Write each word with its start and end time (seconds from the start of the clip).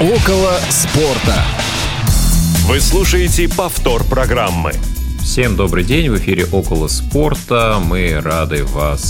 Около 0.00 0.58
спорта. 0.70 1.44
Вы 2.66 2.80
слушаете 2.80 3.48
повтор 3.48 4.02
программы. 4.02 4.72
Всем 5.22 5.54
добрый 5.54 5.84
день, 5.84 6.10
в 6.10 6.18
эфире 6.18 6.46
«Около 6.46 6.88
спорта». 6.88 7.80
Мы 7.80 8.20
рады 8.20 8.64
вас 8.64 9.02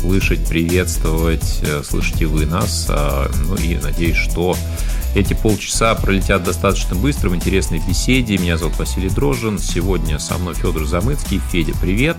слышать, 0.00 0.48
приветствовать, 0.48 1.60
э, 1.62 1.82
слышите 1.84 2.24
вы 2.24 2.46
нас. 2.46 2.86
А, 2.88 3.30
ну 3.44 3.54
и 3.56 3.76
надеюсь, 3.76 4.16
что 4.16 4.56
эти 5.14 5.34
полчаса 5.34 5.94
пролетят 5.94 6.42
достаточно 6.42 6.96
быстро 6.96 7.28
в 7.28 7.36
интересной 7.36 7.82
беседе. 7.86 8.38
Меня 8.38 8.56
зовут 8.56 8.78
Василий 8.78 9.10
Дрожжин. 9.10 9.58
Сегодня 9.58 10.18
со 10.18 10.38
мной 10.38 10.54
Федор 10.54 10.86
Замыцкий. 10.86 11.42
Федя, 11.52 11.74
привет. 11.82 12.16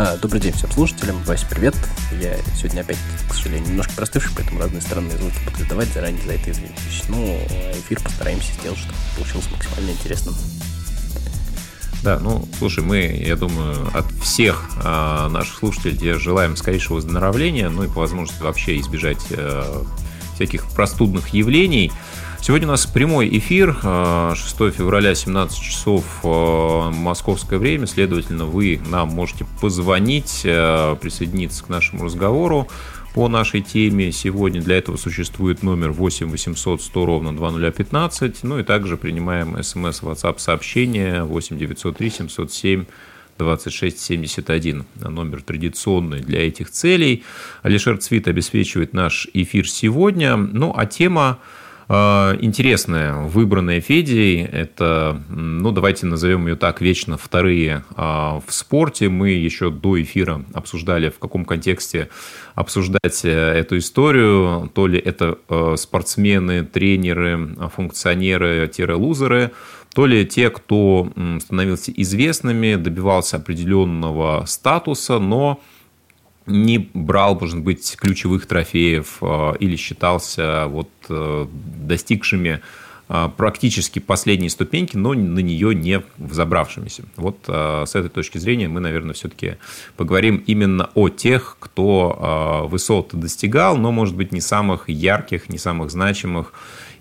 А, 0.00 0.16
добрый 0.16 0.40
день 0.40 0.52
всем 0.52 0.70
слушателям. 0.70 1.20
Вася, 1.24 1.44
привет. 1.50 1.74
Я 2.22 2.36
сегодня 2.56 2.82
опять, 2.82 2.98
к 3.28 3.34
сожалению, 3.34 3.70
немножко 3.70 3.94
простывший, 3.94 4.30
поэтому 4.36 4.60
разные 4.60 4.80
странные 4.80 5.18
звуки 5.18 5.34
буду 5.44 5.64
издавать. 5.64 5.88
Заранее 5.88 6.24
за 6.24 6.34
это 6.34 6.52
извиняюсь. 6.52 7.02
Ну, 7.08 7.26
эфир 7.72 8.00
постараемся 8.00 8.52
сделать, 8.52 8.78
чтобы 8.78 8.94
получилось 9.16 9.48
максимально 9.50 9.90
интересным. 9.90 10.36
Да, 12.04 12.20
ну, 12.20 12.48
слушай, 12.58 12.84
мы, 12.84 12.98
я 13.26 13.34
думаю, 13.34 13.90
от 13.92 14.06
всех 14.22 14.70
э, 14.84 15.28
наших 15.30 15.58
слушателей 15.58 16.12
желаем 16.12 16.54
скорейшего 16.54 16.94
выздоровления, 16.94 17.68
ну 17.68 17.82
и 17.82 17.88
по 17.88 17.98
возможности 17.98 18.40
вообще 18.40 18.78
избежать 18.78 19.26
э, 19.30 19.82
всяких 20.36 20.64
простудных 20.70 21.30
явлений. 21.30 21.90
Сегодня 22.40 22.68
у 22.68 22.70
нас 22.70 22.86
прямой 22.86 23.28
эфир, 23.36 23.74
6 23.74 23.82
э, 23.82 24.70
февраля, 24.70 25.14
17 25.14 25.60
часов 25.60 26.04
э, 26.22 26.90
московское 26.94 27.58
время, 27.58 27.86
следовательно, 27.86 28.46
вы 28.46 28.80
нам 28.88 29.08
можете 29.08 29.44
позвонить, 29.60 30.42
э, 30.44 30.96
присоединиться 31.00 31.64
к 31.64 31.68
нашему 31.68 32.04
разговору 32.04 32.68
по 33.12 33.28
нашей 33.28 33.60
теме. 33.60 34.12
Сегодня 34.12 34.62
для 34.62 34.78
этого 34.78 34.96
существует 34.96 35.62
номер 35.62 35.90
8 35.90 36.30
800 36.30 36.80
100 36.80 37.06
ровно 37.06 37.36
2015, 37.36 38.44
ну 38.44 38.60
и 38.60 38.62
также 38.62 38.96
принимаем 38.96 39.62
смс, 39.62 40.02
WhatsApp 40.02 40.38
сообщения 40.38 41.24
8 41.24 41.58
903 41.58 42.10
707 42.10 42.84
2671. 43.36 44.84
Номер 44.96 45.42
традиционный 45.42 46.20
для 46.20 46.46
этих 46.46 46.70
целей. 46.70 47.24
Алишер 47.62 47.98
Цвит 47.98 48.28
обеспечивает 48.28 48.92
наш 48.92 49.28
эфир 49.32 49.68
сегодня. 49.68 50.36
Ну, 50.36 50.72
а 50.76 50.86
тема 50.86 51.38
интересная, 51.88 53.14
выбранная 53.14 53.80
Федей. 53.80 54.42
Это, 54.42 55.22
ну, 55.30 55.72
давайте 55.72 56.04
назовем 56.04 56.46
ее 56.46 56.54
так, 56.54 56.82
вечно 56.82 57.16
вторые 57.16 57.82
а, 57.96 58.42
в 58.46 58.52
спорте. 58.52 59.08
Мы 59.08 59.30
еще 59.30 59.70
до 59.70 60.00
эфира 60.02 60.44
обсуждали, 60.52 61.08
в 61.08 61.18
каком 61.18 61.46
контексте 61.46 62.10
обсуждать 62.54 63.24
э, 63.24 63.30
эту 63.30 63.78
историю. 63.78 64.70
То 64.74 64.86
ли 64.86 64.98
это 64.98 65.38
э, 65.48 65.76
спортсмены, 65.78 66.64
тренеры, 66.64 67.56
функционеры-лузеры, 67.74 69.52
то 69.94 70.04
ли 70.04 70.26
те, 70.26 70.50
кто 70.50 71.10
становился 71.40 71.90
известными, 71.96 72.74
добивался 72.74 73.38
определенного 73.38 74.44
статуса, 74.46 75.18
но 75.18 75.60
не 76.48 76.90
брал, 76.94 77.38
может 77.38 77.60
быть, 77.60 77.96
ключевых 77.96 78.46
трофеев 78.46 79.18
э, 79.20 79.52
или 79.60 79.76
считался 79.76 80.66
вот 80.66 80.88
э, 81.08 81.46
достигшими 81.86 82.60
э, 83.08 83.28
практически 83.36 83.98
последней 83.98 84.48
ступеньки, 84.48 84.96
но 84.96 85.14
на 85.14 85.40
нее 85.40 85.74
не 85.74 86.02
взобравшимися. 86.16 87.04
Вот 87.16 87.38
с 87.46 87.94
этой 87.94 88.08
точки 88.08 88.38
зрения 88.38 88.68
мы, 88.68 88.80
наверное, 88.80 89.14
все-таки 89.14 89.56
поговорим 89.96 90.42
именно 90.46 90.90
о 90.94 91.08
тех, 91.08 91.56
кто 91.60 92.66
высот 92.70 93.10
достигал, 93.12 93.76
но, 93.76 93.92
может 93.92 94.16
быть, 94.16 94.32
не 94.32 94.40
самых 94.40 94.88
ярких, 94.88 95.48
не 95.48 95.58
самых 95.58 95.90
значимых, 95.90 96.52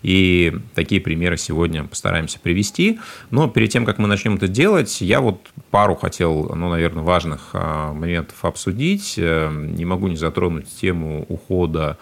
и 0.03 0.53
такие 0.75 1.01
примеры 1.01 1.37
сегодня 1.37 1.83
постараемся 1.83 2.39
привести. 2.39 2.99
Но 3.31 3.47
перед 3.47 3.69
тем, 3.69 3.85
как 3.85 3.97
мы 3.97 4.07
начнем 4.07 4.35
это 4.35 4.47
делать, 4.47 5.01
я 5.01 5.21
вот 5.21 5.47
пару 5.71 5.95
хотел, 5.95 6.51
ну, 6.55 6.69
наверное, 6.69 7.03
важных 7.03 7.49
а, 7.53 7.93
моментов 7.93 8.43
обсудить. 8.43 9.15
Э, 9.17 9.51
не 9.51 9.85
могу 9.85 10.07
не 10.07 10.15
затронуть 10.15 10.69
тему 10.69 11.25
ухода 11.29 11.97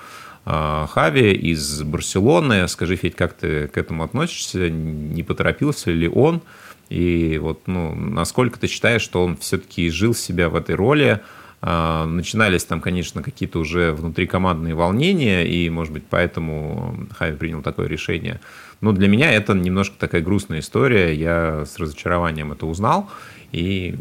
а, 0.45 0.87
Хави 0.87 1.33
из 1.33 1.83
Барселоны. 1.83 2.67
Скажи, 2.67 2.95
Федь, 2.95 3.15
как 3.15 3.33
ты 3.33 3.67
к 3.67 3.77
этому 3.77 4.03
относишься? 4.03 4.69
Не 4.69 5.23
поторопился 5.23 5.91
ли 5.91 6.07
он? 6.07 6.41
И 6.89 7.39
вот, 7.41 7.61
ну, 7.65 7.95
насколько 7.95 8.59
ты 8.59 8.67
считаешь, 8.67 9.01
что 9.01 9.23
он 9.23 9.37
все-таки 9.37 9.89
жил 9.89 10.13
себя 10.13 10.49
в 10.49 10.55
этой 10.55 10.75
роли, 10.75 11.21
начинались 11.65 12.63
там, 12.63 12.79
конечно, 12.79 13.23
какие-то 13.23 13.57
уже 13.57 13.91
внутрикомандные 13.91 14.75
волнения, 14.75 15.47
и, 15.47 15.67
может 15.69 15.93
быть, 15.93 16.03
поэтому 16.07 17.07
Хави 17.17 17.35
принял 17.35 17.63
такое 17.63 17.87
решение. 17.87 18.39
Но 18.81 18.91
для 18.91 19.07
меня 19.07 19.31
это 19.31 19.53
немножко 19.53 19.95
такая 19.97 20.21
грустная 20.21 20.59
история. 20.59 21.15
Я 21.15 21.65
с 21.65 21.79
разочарованием 21.79 22.51
это 22.51 22.67
узнал, 22.67 23.09
и 23.51 23.95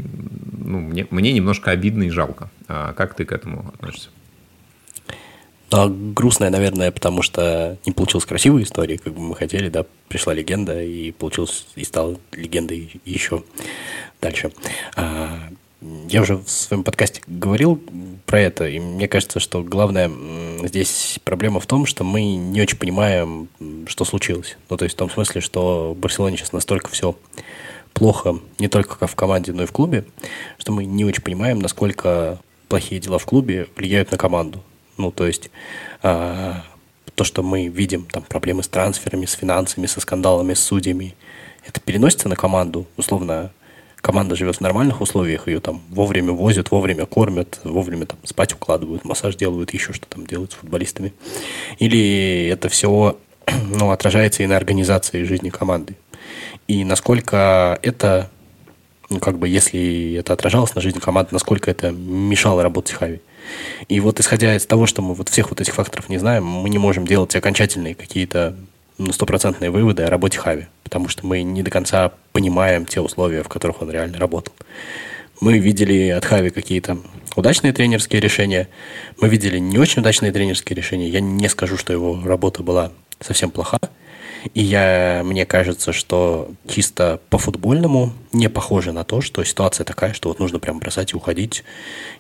ну, 0.59 0.81
мне, 0.81 1.07
мне 1.11 1.33
немножко 1.33 1.71
обидно 1.71 2.03
и 2.03 2.11
жалко. 2.11 2.51
А 2.69 2.93
как 2.93 3.15
ты 3.15 3.25
к 3.25 3.33
этому 3.33 3.73
относишься? 3.75 4.11
Ну, 5.71 6.13
грустная, 6.13 6.51
наверное, 6.51 6.91
потому 6.91 7.23
что 7.23 7.79
не 7.87 7.93
получилась 7.93 8.27
красивая 8.27 8.63
история, 8.63 8.99
как 8.99 9.15
бы 9.15 9.21
мы 9.21 9.35
хотели, 9.35 9.71
да, 9.71 9.87
пришла 10.09 10.35
легенда 10.35 10.83
и 10.83 11.13
получилось, 11.13 11.67
и 11.77 11.85
стала 11.85 12.19
легендой 12.33 13.01
еще 13.05 13.43
дальше. 14.21 14.53
А, 14.97 15.49
я 16.09 16.23
уже 16.23 16.37
в 16.37 16.49
своем 16.49 16.83
подкасте 16.83 17.21
говорил 17.27 17.81
про 18.27 18.41
это, 18.41 18.67
и 18.67 18.79
мне 18.79 19.07
кажется, 19.07 19.41
что 19.41 19.63
главная 19.63 20.11
здесь 20.63 21.19
проблема 21.25 21.61
в 21.61 21.67
том, 21.67 21.85
что 21.87 22.05
мы 22.05 22.37
не 22.37 22.63
очень 22.63 22.79
понимаем, 22.79 23.49
что 23.87 24.05
случилось. 24.05 24.57
Ну, 24.71 24.77
то 24.77 24.85
есть 24.85 24.95
в 24.95 24.99
том 24.99 25.11
смысле, 25.11 25.41
что 25.41 25.93
в 25.93 25.99
Барселоне 25.99 26.37
сейчас 26.37 26.53
настолько 26.53 26.91
все 26.91 27.17
плохо, 27.93 28.39
не 28.59 28.69
только 28.69 29.07
в 29.07 29.15
команде, 29.15 29.53
но 29.53 29.65
и 29.65 29.67
в 29.67 29.73
клубе, 29.73 30.05
что 30.59 30.73
мы 30.73 30.85
не 30.85 31.05
очень 31.05 31.23
понимаем, 31.23 31.59
насколько 31.59 32.41
плохие 32.69 33.01
дела 33.01 33.19
в 33.19 33.27
клубе 33.27 33.69
влияют 33.77 34.11
на 34.11 34.17
команду. 34.17 34.63
Ну, 34.97 35.11
то 35.11 35.27
есть 35.27 35.51
э, 36.03 36.55
то, 37.15 37.25
что 37.25 37.43
мы 37.43 37.69
видим, 37.69 38.07
там 38.07 38.23
проблемы 38.23 38.63
с 38.63 38.69
трансферами, 38.69 39.27
с 39.27 39.33
финансами, 39.33 39.87
со 39.87 40.01
скандалами, 40.01 40.55
с 40.55 40.61
судьями, 40.61 41.15
это 41.67 41.81
переносится 41.81 42.29
на 42.29 42.37
команду, 42.37 42.87
условно, 42.97 43.53
команда 44.05 44.37
живет 44.37 44.57
в 44.57 44.61
нормальных 44.61 45.01
условиях, 45.01 45.49
ее 45.49 45.61
там 45.61 45.81
вовремя 45.89 46.33
возят, 46.33 46.71
вовремя 46.71 47.07
кормят, 47.07 47.59
вовремя 47.65 48.05
там 48.05 48.19
спать 48.25 48.53
укладывают, 48.53 49.03
массаж 49.07 49.35
делают, 49.35 49.73
еще 49.73 49.95
что 49.95 50.07
там 50.07 50.27
делают 50.27 50.53
с 50.53 50.57
футболистами. 50.57 51.15
Или 51.79 52.49
это 52.53 52.69
все 52.69 53.17
ну, 53.67 53.91
отражается 53.93 54.43
и 54.43 54.47
на 54.47 54.59
организации 54.59 55.25
жизни 55.25 55.49
команды. 55.49 55.97
И 56.69 56.85
насколько 56.85 57.79
это, 57.81 58.31
ну, 59.09 59.21
как 59.21 59.39
бы, 59.39 59.49
если 59.49 60.17
это 60.19 60.35
отражалось 60.35 60.75
на 60.75 60.83
жизни 60.83 60.99
команды, 60.99 61.31
насколько 61.33 61.71
это 61.71 61.91
мешало 61.91 62.63
работать 62.63 62.95
Хави. 62.95 63.23
И 63.89 64.01
вот 64.01 64.21
исходя 64.21 64.55
из 64.55 64.67
того, 64.67 64.85
что 64.85 65.01
мы 65.01 65.15
вот 65.15 65.31
всех 65.31 65.49
вот 65.49 65.63
этих 65.63 65.73
факторов 65.73 66.11
не 66.11 66.19
знаем, 66.19 66.45
мы 66.45 66.69
не 66.69 66.79
можем 66.79 67.07
делать 67.07 67.35
окончательные 67.35 67.95
какие-то 67.95 68.55
на 68.99 69.15
стопроцентные 69.15 69.71
выводы 69.71 70.03
о 70.03 70.11
работе 70.11 70.39
Хави, 70.39 70.67
потому 70.95 71.09
что 71.09 71.27
мы 71.27 71.43
не 71.43 71.65
до 71.65 71.73
конца 71.73 72.13
понимаем 72.31 72.87
те 72.87 73.01
условия, 73.01 73.43
в 73.43 73.49
которых 73.49 73.83
он 73.83 73.91
реально 73.91 74.17
работал. 74.17 74.55
Мы 75.41 75.59
видели 75.59 76.11
от 76.11 76.25
Хави 76.25 76.51
какие-то 76.51 76.99
удачные 77.35 77.73
тренерские 77.73 78.21
решения, 78.21 78.69
мы 79.21 79.29
видели 79.29 79.59
не 79.59 79.77
очень 79.77 80.03
удачные 80.03 80.31
тренерские 80.31 80.77
решения. 80.77 81.09
Я 81.09 81.19
не 81.19 81.49
скажу, 81.49 81.77
что 81.77 81.93
его 81.93 82.23
работа 82.25 82.63
была 82.63 82.93
совсем 83.19 83.51
плоха, 83.51 83.81
и 84.53 84.63
я, 84.63 85.23
мне 85.25 85.47
кажется, 85.47 85.93
что 85.93 86.51
чисто 86.69 87.19
по-футбольному 87.31 88.13
не 88.33 88.49
похоже 88.49 88.93
на 88.93 89.03
то, 89.03 89.21
что 89.21 89.43
ситуация 89.43 89.85
такая, 89.85 90.13
что 90.13 90.29
вот 90.29 90.39
нужно 90.39 90.59
прям 90.59 90.79
бросать 90.79 91.13
и 91.13 91.17
уходить. 91.17 91.65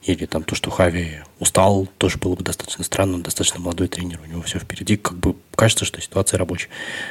Или 0.02 0.24
там 0.24 0.42
то, 0.42 0.54
что 0.54 0.70
Хави 0.70 1.18
устал, 1.38 1.86
тоже 1.98 2.18
было 2.18 2.34
бы 2.34 2.42
достаточно 2.42 2.82
странно. 2.82 3.22
достаточно 3.22 3.60
молодой 3.60 3.88
тренер, 3.88 4.20
у 4.24 4.30
него 4.30 4.42
все 4.42 4.58
впереди. 4.58 4.96
Как 4.96 5.16
бы 5.18 5.36
кажется, 5.54 5.84
что 5.84 6.00
ситуация 6.00 6.38
рабочая. 6.38 6.70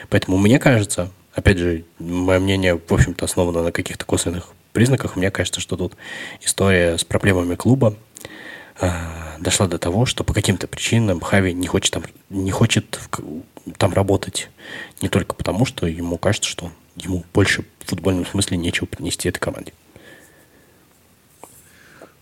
Поэтому 0.10 0.38
мне 0.38 0.58
кажется, 0.58 1.12
опять 1.34 1.58
же, 1.58 1.86
мое 2.00 2.40
мнение, 2.40 2.76
в 2.76 2.94
общем-то, 2.94 3.26
основано 3.26 3.64
на 3.64 3.72
каких-то 3.72 4.06
косвенных 4.06 4.50
признаках. 4.72 5.16
Мне 5.16 5.32
кажется, 5.32 5.62
что 5.62 5.78
тут 5.78 5.94
история 6.42 6.98
с 6.98 7.04
проблемами 7.04 7.56
клуба 7.56 7.96
э, 8.80 8.90
дошла 9.40 9.68
до 9.68 9.78
того, 9.78 10.06
что 10.06 10.24
по 10.24 10.34
каким-то 10.34 10.68
причинам 10.68 11.22
Хави 11.22 11.54
не 11.54 11.68
хочет 11.68 11.94
там, 11.94 12.04
не 12.30 12.52
хочет 12.52 13.00
там 13.78 13.94
работать 13.94 14.50
не 15.02 15.10
только 15.10 15.36
потому, 15.36 15.66
что 15.66 15.88
ему 15.88 16.18
кажется, 16.18 16.50
что 16.50 16.72
ему 16.96 17.24
больше 17.34 17.64
в 17.80 17.90
футбольном 17.90 18.26
смысле 18.26 18.58
нечего 18.58 18.86
принести 18.86 19.30
этой 19.30 19.40
команде. 19.40 19.74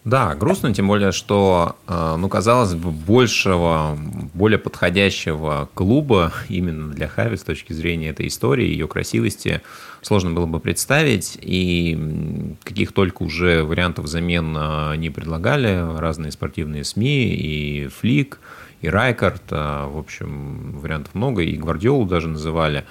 Да, 0.04 0.34
грустно, 0.34 0.74
тем 0.74 0.88
более, 0.88 1.12
что, 1.12 1.76
э, 1.88 2.16
ну, 2.18 2.28
казалось 2.28 2.74
бы, 2.74 2.90
большего, 2.90 3.96
более 4.34 4.58
подходящего 4.58 5.70
клуба 5.76 6.34
именно 6.50 6.92
для 6.92 7.08
Хави 7.08 7.38
с 7.38 7.44
точки 7.44 7.72
зрения 7.74 8.10
этой 8.10 8.26
истории, 8.26 8.66
ее 8.66 8.88
красивости, 8.88 9.62
сложно 10.02 10.32
было 10.32 10.48
бы 10.48 10.60
представить. 10.60 11.38
И 11.40 12.56
каких 12.64 12.94
только 12.94 13.22
уже 13.22 13.64
вариантов 13.64 14.08
замен 14.08 14.58
э, 14.58 14.96
не 14.96 15.12
предлагали 15.12 16.00
разные 16.00 16.32
спортивные 16.32 16.84
СМИ, 16.84 17.36
и 17.36 17.88
Флик, 18.00 18.40
и 18.82 18.90
Райкард, 18.90 19.52
в 19.52 20.00
общем, 20.00 20.80
вариантов 20.80 21.14
много, 21.14 21.44
и 21.44 21.56
Гвардиолу 21.56 22.08
даже 22.08 22.28
называли. 22.28 22.86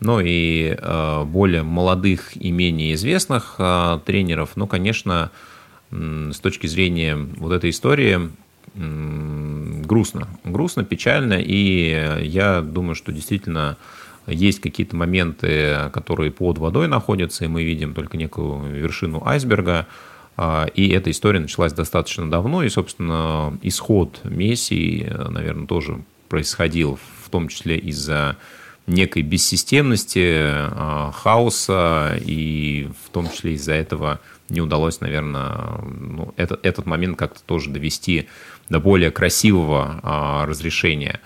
Но 0.00 0.20
и 0.20 0.76
более 1.26 1.62
молодых 1.62 2.36
и 2.36 2.50
менее 2.50 2.94
известных 2.94 3.54
тренеров, 4.04 4.50
ну, 4.56 4.66
конечно, 4.66 5.30
с 5.90 6.40
точки 6.40 6.66
зрения 6.66 7.16
вот 7.16 7.52
этой 7.52 7.70
истории, 7.70 8.30
грустно. 8.74 10.28
Грустно, 10.44 10.84
печально, 10.84 11.34
и 11.34 12.20
я 12.22 12.60
думаю, 12.60 12.94
что 12.94 13.12
действительно 13.12 13.76
есть 14.26 14.60
какие-то 14.60 14.96
моменты, 14.96 15.90
которые 15.92 16.30
под 16.30 16.58
водой 16.58 16.88
находятся, 16.88 17.44
и 17.44 17.48
мы 17.48 17.62
видим 17.64 17.94
только 17.94 18.16
некую 18.16 18.72
вершину 18.72 19.22
айсберга. 19.24 19.86
А, 20.36 20.66
и 20.74 20.88
эта 20.88 21.10
история 21.10 21.40
началась 21.40 21.72
достаточно 21.72 22.28
давно, 22.30 22.62
и, 22.62 22.68
собственно, 22.68 23.56
исход 23.62 24.20
Месси, 24.24 25.06
наверное, 25.30 25.66
тоже 25.66 26.02
происходил 26.28 26.98
в 27.22 27.30
том 27.30 27.48
числе 27.48 27.78
из-за 27.78 28.36
некой 28.86 29.22
бессистемности, 29.22 30.42
а, 30.42 31.10
хаоса, 31.12 32.18
и 32.20 32.88
в 33.04 33.10
том 33.10 33.30
числе 33.30 33.54
из-за 33.54 33.72
этого 33.72 34.20
не 34.48 34.60
удалось, 34.60 35.00
наверное, 35.00 35.80
ну, 35.82 36.34
этот, 36.36 36.64
этот 36.64 36.86
момент 36.86 37.18
как-то 37.18 37.40
тоже 37.44 37.70
довести 37.70 38.28
до 38.68 38.78
более 38.78 39.10
красивого 39.10 40.00
а, 40.02 40.46
разрешения. 40.46 41.20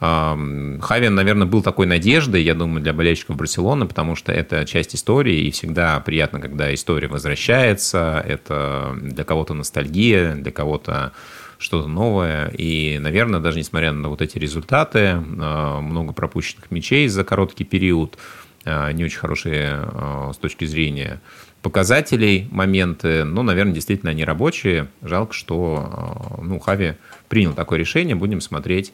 Хавин, 0.00 1.16
наверное, 1.16 1.48
был 1.48 1.60
такой 1.60 1.86
надеждой, 1.86 2.44
я 2.44 2.54
думаю, 2.54 2.80
для 2.80 2.92
болельщиков 2.92 3.34
Барселоны, 3.34 3.84
потому 3.84 4.14
что 4.14 4.30
это 4.30 4.64
часть 4.64 4.94
истории, 4.94 5.40
и 5.40 5.50
всегда 5.50 5.98
приятно, 5.98 6.38
когда 6.38 6.72
история 6.72 7.08
возвращается. 7.08 8.24
Это 8.24 8.96
для 9.02 9.24
кого-то 9.24 9.54
ностальгия, 9.54 10.36
для 10.36 10.52
кого-то 10.52 11.12
что-то 11.58 11.88
новое. 11.88 12.48
И, 12.56 12.98
наверное, 12.98 13.40
даже 13.40 13.58
несмотря 13.58 13.92
на 13.92 14.08
вот 14.08 14.22
эти 14.22 14.38
результаты, 14.38 15.22
а, 15.40 15.80
много 15.80 16.12
пропущенных 16.12 16.70
мячей 16.70 17.08
за 17.08 17.24
короткий 17.24 17.64
период, 17.64 18.16
а, 18.64 18.92
не 18.92 19.04
очень 19.04 19.18
хорошие 19.18 19.70
а, 19.72 20.30
с 20.32 20.38
точки 20.38 20.64
зрения 20.64 21.20
показателей 21.60 22.48
моменты, 22.52 23.24
но, 23.24 23.42
наверное, 23.42 23.74
действительно 23.74 24.12
они 24.12 24.24
рабочие. 24.24 24.88
Жалко, 25.02 25.34
что 25.34 26.38
ну, 26.40 26.60
Хави 26.60 26.94
принял 27.28 27.52
такое 27.52 27.78
решение. 27.78 28.14
Будем 28.14 28.40
смотреть 28.40 28.92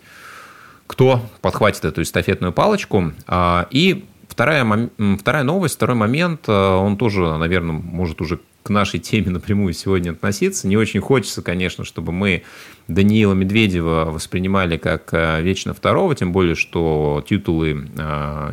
кто 0.87 1.22
подхватит 1.40 1.87
эту 1.87 2.02
эстафетную 2.02 2.52
палочку. 2.52 3.12
А, 3.26 3.67
и 3.70 4.05
вторая, 4.28 4.90
вторая 5.19 5.43
новость, 5.43 5.76
второй 5.76 5.96
момент, 5.96 6.46
он 6.46 6.99
тоже, 6.99 7.38
наверное, 7.38 7.72
может 7.72 8.20
уже 8.20 8.38
к 8.64 8.70
нашей 8.70 8.99
теме 8.99 9.31
напрямую 9.31 9.75
сегодня 9.75 10.11
относиться. 10.11 10.66
Не 10.66 10.76
очень 10.76 11.00
хочется, 11.00 11.43
конечно, 11.43 11.84
чтобы 11.84 12.11
мы 12.11 12.43
Даниила 12.88 13.34
Медведева 13.34 14.06
воспринимали 14.11 14.76
как 14.76 15.11
а, 15.12 15.40
вечно 15.40 15.72
второго, 15.72 16.16
тем 16.16 16.32
более, 16.32 16.56
что 16.56 17.25
титулы 17.28 17.87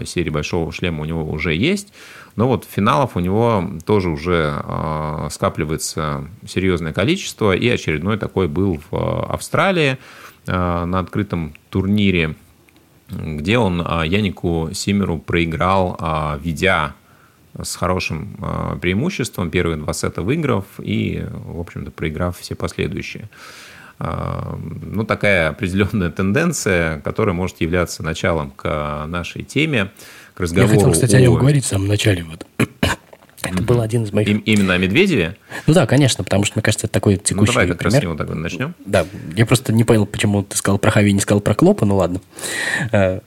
серии 0.06 0.30
«Большого 0.30 0.72
шлема» 0.72 1.02
у 1.02 1.06
него 1.06 1.24
уже 1.24 1.56
есть. 1.56 1.94
Но 2.36 2.48
вот 2.48 2.66
финалов 2.70 3.16
у 3.16 3.20
него 3.20 3.72
тоже 3.86 4.10
уже 4.10 4.64
скапливается 5.30 6.28
серьезное 6.48 6.94
количество, 6.94 7.54
и 7.54 7.68
очередной 7.68 8.18
такой 8.18 8.48
был 8.48 8.80
в 8.90 9.26
Австралии. 9.34 9.98
Э, 10.48 10.86
на 10.86 11.00
открытом 11.00 11.54
турнире, 11.70 12.36
где 13.10 13.60
он 13.60 13.80
э, 13.80 14.08
Янику 14.08 14.70
Симеру 14.74 15.20
проиграл, 15.20 15.96
э, 16.00 16.40
ведя 16.42 16.96
с 17.60 17.76
хорошим 17.76 18.38
преимуществом, 18.82 19.50
первые 19.50 19.78
два 19.78 19.94
сета 19.94 20.22
выиграв 20.22 20.66
и, 20.80 21.26
в 21.30 21.60
общем-то, 21.60 21.92
проиграв 21.92 22.40
все 22.40 22.56
последующие. 22.56 23.30
Ну, 24.00 25.04
такая 25.04 25.50
определенная 25.50 26.10
тенденция, 26.10 27.00
которая 27.02 27.36
может 27.36 27.62
являться 27.62 28.04
началом 28.04 28.52
к 28.52 29.06
нашей 29.08 29.44
теме, 29.44 29.92
к 30.34 30.40
разговору. 30.40 30.74
Я 30.74 30.78
хотел, 30.80 30.92
кстати, 30.92 31.16
о, 31.16 31.18
о 31.20 31.22
нем 31.22 31.36
говорить 31.36 31.66
в 31.66 31.68
самом 31.68 31.88
начале. 31.88 32.24
Вот. 32.24 32.48
Это 33.44 33.64
был 33.64 33.82
один 33.82 34.04
из 34.04 34.14
моих... 34.14 34.28
И, 34.28 34.34
именно 34.34 34.74
о 34.74 34.78
Медведеве? 34.78 35.36
Ну 35.68 35.74
да, 35.74 35.86
конечно, 35.88 36.24
потому 36.24 36.46
что, 36.46 36.58
мне 36.58 36.64
кажется, 36.64 36.86
это 36.86 36.94
такой 36.94 37.18
текущий 37.18 37.52
Ну 37.52 37.54
давай 37.54 37.68
как 37.68 37.80
пример. 37.80 37.94
раз 37.94 38.00
с 38.00 38.04
него 38.04 38.16
тогда 38.16 38.36
начнем. 38.36 38.76
Да, 38.86 39.06
я 39.36 39.46
просто 39.46 39.74
не 39.74 39.84
понял, 39.84 40.06
почему 40.06 40.44
ты 40.44 40.56
сказал 40.58 40.78
про 40.78 40.92
Хави 40.92 41.10
и 41.10 41.14
не 41.14 41.20
сказал 41.20 41.42
про 41.42 41.56
Клопа, 41.56 41.86
ну 41.86 41.96
ладно. 41.96 42.22
Э, 42.92 43.20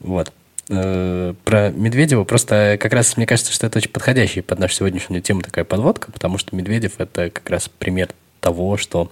вот. 0.00 0.32
Э, 0.68 1.34
про 1.44 1.70
Медведева 1.70 2.24
просто 2.24 2.76
как 2.80 2.92
раз 2.92 3.16
мне 3.16 3.26
кажется, 3.26 3.52
что 3.52 3.66
это 3.66 3.78
очень 3.78 3.90
подходящая 3.90 4.42
под 4.42 4.58
нашу 4.58 4.76
сегодняшнюю 4.76 5.22
тему 5.22 5.42
такая 5.42 5.64
подводка, 5.64 6.12
потому 6.12 6.38
что 6.38 6.54
Медведев 6.54 6.94
это 6.98 7.30
как 7.30 7.48
раз 7.50 7.68
пример 7.68 8.08
того, 8.40 8.76
что 8.76 9.10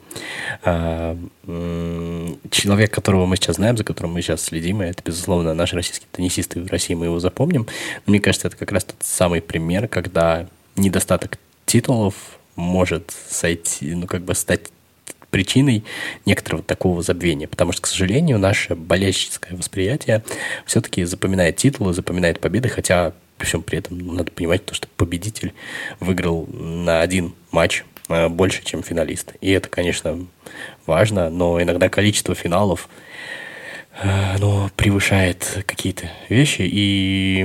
э, 0.65 1.17
человек, 2.51 2.93
которого 2.93 3.27
мы 3.27 3.37
сейчас 3.37 3.57
знаем, 3.57 3.77
за 3.77 3.85
которым 3.85 4.13
мы 4.13 4.23
сейчас 4.23 4.43
следим, 4.43 4.83
и 4.83 4.87
это, 4.87 5.03
безусловно, 5.05 5.55
наш 5.55 5.73
российский 5.73 6.07
теннисист, 6.11 6.57
в 6.57 6.67
России 6.67 6.95
мы 6.95 7.07
его 7.07 7.21
запомним. 7.21 7.67
Но 8.07 8.11
мне 8.11 8.21
кажется, 8.21 8.49
это 8.49 8.57
как 8.57 8.73
раз 8.73 8.85
тот 8.85 8.97
самый 9.01 9.41
пример, 9.41 9.87
когда 9.87 10.49
недостаток 10.75 11.39
титулов 11.65 12.15
может 12.57 13.13
сойти, 13.29 13.95
ну, 13.95 14.07
как 14.09 14.23
бы 14.23 14.35
стать 14.35 14.71
причиной 15.31 15.85
некоторого 16.27 16.63
такого 16.63 17.03
забвения. 17.03 17.49
Потому 17.49 17.73
что, 17.73 17.83
к 17.83 17.87
сожалению, 17.87 18.39
наше 18.39 18.75
болельщическое 18.75 19.57
восприятие 19.57 20.23
все-таки 20.67 21.05
запоминает 21.05 21.57
титулы, 21.57 21.93
запоминает 21.93 22.41
победы, 22.41 22.69
хотя 22.69 23.13
при 23.39 23.47
всем 23.47 23.63
при 23.63 23.79
этом 23.79 23.99
ну, 23.99 24.13
надо 24.13 24.31
понимать 24.33 24.65
то, 24.67 24.75
что 24.75 24.87
победитель 24.97 25.55
выиграл 26.01 26.47
на 26.53 27.01
один 27.01 27.35
матч 27.53 27.85
Э, 28.11 28.29
больше, 28.29 28.65
чем 28.65 28.83
финалисты. 28.83 29.35
И 29.41 29.53
это, 29.53 29.69
конечно, 29.69 30.27
важно, 30.85 31.31
но 31.31 31.63
иногда 31.63 31.89
количество 31.89 32.35
финалов 32.35 32.89
оно 33.99 34.71
превышает 34.77 35.65
какие-то 35.67 36.11
вещи. 36.29 36.63
И 36.63 37.45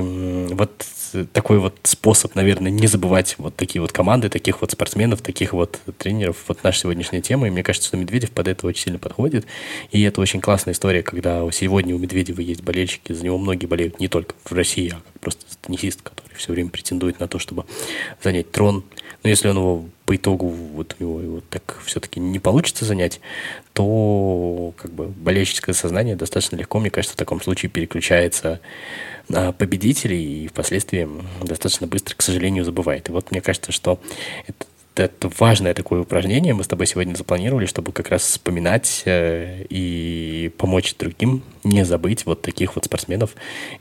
вот 0.52 0.86
такой 1.32 1.58
вот 1.58 1.78
способ, 1.84 2.34
наверное, 2.34 2.70
не 2.70 2.86
забывать 2.86 3.36
вот 3.38 3.56
такие 3.56 3.80
вот 3.80 3.92
команды, 3.92 4.28
таких 4.28 4.60
вот 4.60 4.70
спортсменов, 4.70 5.22
таких 5.22 5.52
вот 5.52 5.80
тренеров. 5.98 6.36
Вот 6.48 6.62
наша 6.62 6.80
сегодняшняя 6.80 7.20
тема. 7.20 7.46
И 7.46 7.50
мне 7.50 7.62
кажется, 7.62 7.88
что 7.88 7.96
Медведев 7.96 8.30
под 8.30 8.48
это 8.48 8.66
очень 8.66 8.84
сильно 8.84 8.98
подходит. 8.98 9.46
И 9.90 10.02
это 10.02 10.20
очень 10.20 10.40
классная 10.40 10.74
история, 10.74 11.02
когда 11.02 11.48
сегодня 11.52 11.94
у 11.94 11.98
Медведева 11.98 12.40
есть 12.40 12.62
болельщики, 12.62 13.12
за 13.12 13.24
него 13.24 13.38
многие 13.38 13.66
болеют 13.66 14.00
не 14.00 14.08
только 14.08 14.34
в 14.44 14.52
России, 14.52 14.94
а 14.94 15.18
просто 15.20 15.44
теннисист, 15.62 16.02
который 16.02 16.34
все 16.34 16.52
время 16.52 16.70
претендует 16.70 17.20
на 17.20 17.28
то, 17.28 17.38
чтобы 17.38 17.64
занять 18.22 18.50
трон. 18.50 18.84
Но 19.22 19.30
если 19.30 19.48
он 19.48 19.56
его 19.56 19.84
по 20.06 20.14
итогу 20.14 20.46
вот 20.48 20.96
у 20.98 21.02
него 21.02 21.20
его 21.20 21.40
так 21.50 21.80
все-таки 21.84 22.20
не 22.20 22.38
получится 22.38 22.84
занять, 22.84 23.20
то 23.72 24.72
как 24.76 24.92
бы 24.92 25.08
болельческое 25.08 25.74
сознание 25.74 26.16
достаточно 26.16 26.56
легко, 26.56 26.78
мне 26.78 26.90
кажется, 26.90 27.14
в 27.14 27.18
таком 27.18 27.42
случае 27.42 27.70
переключается 27.70 28.60
на 29.28 29.52
победителей 29.52 30.44
и 30.44 30.48
впоследствии 30.48 31.08
достаточно 31.42 31.88
быстро, 31.88 32.14
к 32.14 32.22
сожалению, 32.22 32.64
забывает. 32.64 33.08
И 33.08 33.12
вот 33.12 33.32
мне 33.32 33.40
кажется, 33.40 33.72
что 33.72 34.00
это 34.46 34.66
это 34.98 35.30
важное 35.38 35.74
такое 35.74 36.00
упражнение 36.00 36.54
мы 36.54 36.64
с 36.64 36.68
тобой 36.68 36.86
сегодня 36.86 37.14
запланировали, 37.14 37.66
чтобы 37.66 37.92
как 37.92 38.08
раз 38.08 38.22
вспоминать 38.22 39.02
э, 39.04 39.66
и 39.68 40.50
помочь 40.56 40.96
другим 40.96 41.42
не 41.64 41.84
забыть 41.84 42.24
вот 42.24 42.42
таких 42.42 42.76
вот 42.76 42.86
спортсменов. 42.86 43.34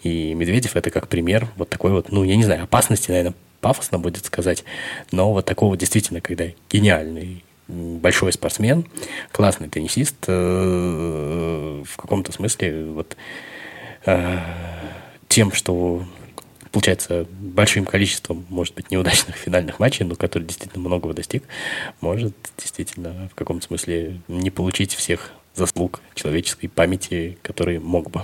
И 0.03 0.34
Медведев 0.34 0.75
это 0.75 0.89
как 0.89 1.08
пример 1.08 1.48
вот 1.55 1.70
такой 1.70 1.91
вот, 1.91 2.12
ну, 2.12 2.24
я 2.24 2.36
не 2.36 2.44
знаю, 2.44 2.63
опасности, 2.63 3.12
наверное, 3.12 3.34
пафосно 3.62 4.00
будет 4.00 4.26
сказать, 4.26 4.64
но 5.12 5.32
вот 5.34 5.46
такого 5.46 5.78
действительно, 5.78 6.22
когда 6.22 6.46
гениальный 6.70 7.44
большой 7.68 8.32
спортсмен, 8.32 8.86
классный 9.32 9.70
теннисист, 9.70 10.16
э, 10.28 11.84
в 11.86 11.98
каком-то 11.98 12.32
смысле 12.32 12.86
вот 12.86 13.18
э, 14.06 14.40
тем, 15.28 15.52
что 15.52 16.04
получается, 16.76 17.26
большим 17.40 17.86
количеством, 17.86 18.46
может 18.50 18.76
быть, 18.76 18.92
неудачных 18.92 19.38
финальных 19.38 19.80
матчей, 19.80 20.06
но 20.06 20.16
который 20.16 20.44
действительно 20.44 20.84
многого 20.86 21.14
достиг, 21.14 21.44
может 22.02 22.36
действительно 22.58 23.30
в 23.32 23.36
каком-то 23.36 23.66
смысле 23.66 24.20
не 24.28 24.50
получить 24.50 24.94
всех 24.94 25.32
заслуг 25.54 26.02
человеческой 26.16 26.68
памяти, 26.68 27.38
которые 27.44 27.80
мог 27.80 28.12
бы. 28.12 28.24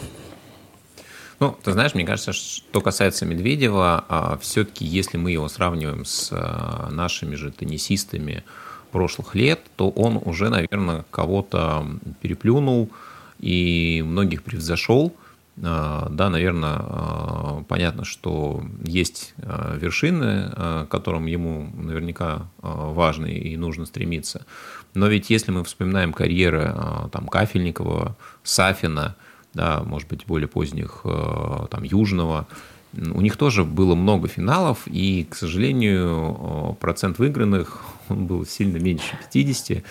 Ну, 1.41 1.57
ты 1.63 1.71
знаешь, 1.71 1.95
мне 1.95 2.05
кажется, 2.05 2.33
что 2.33 2.81
касается 2.81 3.25
Медведева, 3.25 4.05
а, 4.07 4.37
все-таки 4.39 4.85
если 4.85 5.17
мы 5.17 5.31
его 5.31 5.47
сравниваем 5.47 6.05
с 6.05 6.29
а, 6.31 6.87
нашими 6.91 7.33
же 7.33 7.49
теннисистами 7.49 8.43
прошлых 8.91 9.33
лет, 9.33 9.59
то 9.75 9.89
он 9.89 10.21
уже, 10.23 10.49
наверное, 10.49 11.03
кого-то 11.09 11.87
переплюнул 12.21 12.91
и 13.39 14.03
многих 14.05 14.43
превзошел. 14.43 15.15
А, 15.63 16.09
да, 16.11 16.29
наверное, 16.29 17.63
понятно, 17.67 18.05
что 18.05 18.63
есть 18.83 19.33
вершины, 19.37 20.51
к 20.51 20.87
которым 20.91 21.25
ему 21.25 21.71
наверняка 21.73 22.45
важно 22.61 23.25
и 23.25 23.57
нужно 23.57 23.87
стремиться. 23.87 24.45
Но 24.93 25.07
ведь 25.07 25.31
если 25.31 25.51
мы 25.51 25.63
вспоминаем 25.63 26.13
карьеры 26.13 26.71
там, 27.11 27.27
Кафельникова, 27.27 28.15
Сафина, 28.43 29.15
да, 29.53 29.83
может 29.83 30.07
быть, 30.07 30.25
более 30.25 30.47
поздних, 30.47 31.01
там, 31.03 31.83
Южного, 31.83 32.47
у 32.93 33.21
них 33.21 33.37
тоже 33.37 33.63
было 33.63 33.95
много 33.95 34.27
финалов, 34.27 34.79
и, 34.85 35.25
к 35.29 35.35
сожалению, 35.35 36.77
процент 36.79 37.19
выигранных 37.19 37.81
он 38.09 38.27
был 38.27 38.45
сильно 38.45 38.77
меньше 38.77 39.17
50. 39.33 39.83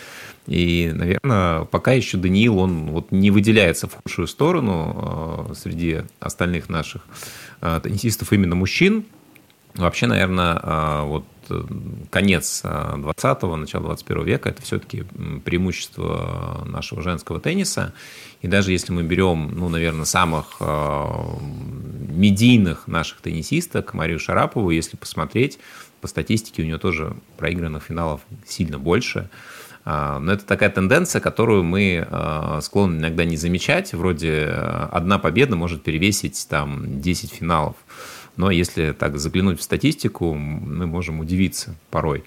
И, 0.47 0.91
наверное, 0.93 1.65
пока 1.65 1.93
еще 1.93 2.17
Даниил, 2.17 2.59
он 2.59 2.91
вот 2.91 3.11
не 3.11 3.31
выделяется 3.31 3.87
в 3.87 3.95
худшую 3.95 4.27
сторону 4.27 5.47
э, 5.49 5.53
среди 5.55 6.01
остальных 6.19 6.69
наших 6.69 7.03
э, 7.61 7.79
теннисистов 7.83 8.31
именно 8.33 8.55
мужчин. 8.55 9.05
Вообще, 9.75 10.07
наверное, 10.07 10.59
э, 10.61 11.03
вот 11.05 11.25
конец 12.09 12.61
20-го, 12.63 13.55
начало 13.55 13.85
21 13.85 14.23
века– 14.23 14.49
это 14.51 14.61
все-таки 14.61 15.03
преимущество 15.43 16.63
нашего 16.65 17.01
женского 17.01 17.39
тенниса. 17.39 17.93
И 18.41 18.47
даже 18.47 18.71
если 18.71 18.91
мы 18.91 19.03
берем, 19.03 19.51
ну, 19.53 19.69
наверное, 19.69 20.05
самых 20.05 20.59
медийных 22.09 22.87
наших 22.87 23.21
теннисисток, 23.21 23.93
Марию 23.93 24.19
Шарапову, 24.19 24.71
если 24.71 24.97
посмотреть, 24.97 25.59
по 26.01 26.07
статистике 26.07 26.63
у 26.63 26.65
нее 26.65 26.77
тоже 26.79 27.15
проигранных 27.37 27.83
финалов 27.83 28.21
сильно 28.45 28.79
больше. 28.79 29.29
А, 29.83 30.19
но 30.19 30.33
это 30.33 30.45
такая 30.45 30.69
тенденция, 30.69 31.21
которую 31.21 31.63
мы 31.63 32.07
склонны 32.61 32.99
иногда 32.99 33.25
не 33.25 33.37
замечать. 33.37 33.93
Вроде 33.93 34.45
одна 34.91 35.19
победа 35.19 35.55
может 35.55 35.83
перевесить 35.83 36.47
там 36.49 37.01
10 37.01 37.31
финалов. 37.31 37.75
Но 38.37 38.51
если 38.51 38.93
так 38.93 39.17
заглянуть 39.17 39.59
в 39.59 39.63
статистику, 39.63 40.33
мы 40.33 40.87
можем 40.87 41.19
удивиться 41.19 41.75
порой. 41.89 42.23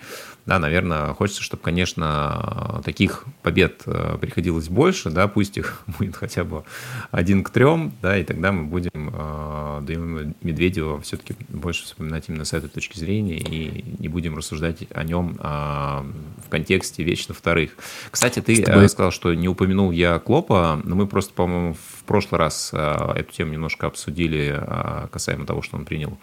Да, 0.46 0.58
наверное, 0.58 1.14
хочется, 1.14 1.42
чтобы, 1.42 1.62
конечно, 1.62 2.82
таких 2.84 3.24
побед 3.42 3.82
э, 3.86 4.18
приходилось 4.20 4.68
больше, 4.68 5.08
да, 5.10 5.26
пусть 5.26 5.56
их 5.56 5.82
будет 5.98 6.16
хотя 6.16 6.44
бы 6.44 6.64
один 7.10 7.42
к 7.42 7.48
трем, 7.48 7.94
да, 8.02 8.18
и 8.18 8.24
тогда 8.24 8.52
мы 8.52 8.64
будем 8.64 9.10
э, 9.10 9.80
Данила 9.82 10.34
Медведева 10.42 11.00
все-таки 11.00 11.34
больше 11.48 11.84
вспоминать 11.84 12.28
именно 12.28 12.44
с 12.44 12.52
этой 12.52 12.68
точки 12.68 12.98
зрения 12.98 13.38
и 13.38 13.96
не 13.98 14.08
будем 14.08 14.36
рассуждать 14.36 14.84
о 14.90 15.02
нем 15.02 15.38
э, 15.38 15.42
в 15.42 16.48
контексте 16.50 17.02
вечно 17.04 17.32
вторых. 17.32 17.70
Кстати, 18.10 18.40
ты 18.40 18.62
тобой... 18.62 18.90
сказал, 18.90 19.12
что 19.12 19.32
не 19.32 19.48
упомянул 19.48 19.92
я 19.92 20.18
Клопа, 20.18 20.78
но 20.84 20.94
мы 20.94 21.06
просто, 21.06 21.32
по-моему, 21.32 21.74
в 21.74 22.04
прошлый 22.04 22.38
раз 22.38 22.72
эту 22.72 23.32
тему 23.32 23.52
немножко 23.52 23.86
обсудили 23.86 24.62
касаемо 25.10 25.46
того, 25.46 25.62
что 25.62 25.76
он 25.76 25.84
принял 25.86 26.18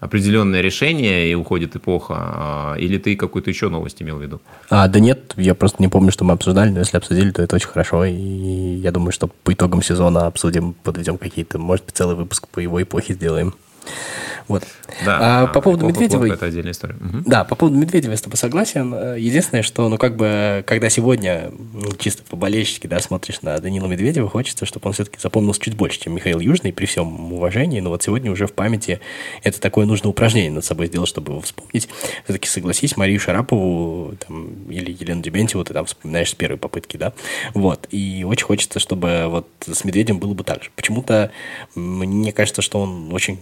определенное 0.00 0.62
решение 0.62 1.30
и 1.30 1.34
уходит 1.34 1.76
эпоха, 1.76 2.14
а, 2.16 2.74
или 2.76 2.98
ты 2.98 3.16
какую-то 3.16 3.50
еще 3.50 3.68
новость 3.68 4.02
имел 4.02 4.16
в 4.16 4.22
виду? 4.22 4.40
А, 4.70 4.88
да 4.88 4.98
нет, 4.98 5.34
я 5.36 5.54
просто 5.54 5.82
не 5.82 5.88
помню, 5.88 6.10
что 6.10 6.24
мы 6.24 6.32
обсуждали, 6.32 6.70
но 6.70 6.80
если 6.80 6.96
обсудили, 6.96 7.30
то 7.30 7.42
это 7.42 7.56
очень 7.56 7.68
хорошо, 7.68 8.04
и 8.04 8.14
я 8.14 8.90
думаю, 8.90 9.12
что 9.12 9.28
по 9.28 9.52
итогам 9.52 9.82
сезона 9.82 10.26
обсудим, 10.26 10.72
подведем 10.72 11.18
какие-то, 11.18 11.58
может 11.58 11.84
целый 11.92 12.16
выпуск 12.16 12.48
по 12.48 12.60
его 12.60 12.82
эпохе 12.82 13.14
сделаем. 13.14 13.54
Вот. 14.48 14.64
Да, 15.04 15.42
а, 15.42 15.46
по 15.46 15.60
поводу 15.60 15.86
Медведева... 15.86 16.24
Это 16.26 16.46
отдельная 16.46 16.72
история. 16.72 16.94
Угу. 16.94 17.22
Да, 17.26 17.44
по 17.44 17.54
поводу 17.54 17.78
Медведева 17.78 18.12
я 18.12 18.16
с 18.16 18.22
тобой 18.22 18.36
согласен. 18.36 18.92
Единственное, 19.16 19.62
что, 19.62 19.88
ну, 19.88 19.98
как 19.98 20.16
бы, 20.16 20.64
когда 20.66 20.90
сегодня, 20.90 21.50
ну, 21.72 21.92
чисто 21.98 22.22
по-болельщики, 22.22 22.86
да, 22.86 23.00
смотришь 23.00 23.42
на 23.42 23.58
Данила 23.58 23.86
Медведева, 23.86 24.28
хочется, 24.28 24.66
чтобы 24.66 24.88
он 24.88 24.92
все-таки 24.92 25.18
запомнился 25.20 25.60
чуть 25.60 25.76
больше, 25.76 26.00
чем 26.00 26.14
Михаил 26.14 26.40
Южный, 26.40 26.72
при 26.72 26.86
всем 26.86 27.32
уважении. 27.32 27.80
Но 27.80 27.90
вот 27.90 28.02
сегодня 28.02 28.30
уже 28.30 28.46
в 28.46 28.52
памяти 28.52 29.00
это 29.42 29.60
такое 29.60 29.86
нужно 29.86 30.10
упражнение 30.10 30.50
над 30.50 30.64
собой 30.64 30.86
сделать, 30.86 31.08
чтобы 31.08 31.32
его 31.32 31.40
вспомнить. 31.40 31.88
Все-таки 32.24 32.48
согласись, 32.48 32.96
Марию 32.96 33.20
Шарапову 33.20 34.14
там, 34.26 34.48
или 34.68 34.90
Елену 34.92 35.22
Дебентьеву 35.22 35.64
ты 35.64 35.74
там 35.74 35.86
вспоминаешь 35.86 36.30
с 36.30 36.34
первой 36.34 36.56
попытки, 36.56 36.96
да? 36.96 37.12
Вот. 37.54 37.86
И 37.90 38.24
очень 38.26 38.46
хочется, 38.46 38.78
чтобы 38.78 39.26
вот 39.28 39.48
с 39.66 39.84
Медведем 39.84 40.18
было 40.18 40.34
бы 40.34 40.44
так 40.44 40.62
же. 40.64 40.70
Почему-то 40.76 41.30
мне 41.74 42.32
кажется, 42.32 42.62
что 42.62 42.80
он 42.80 43.12
очень 43.12 43.38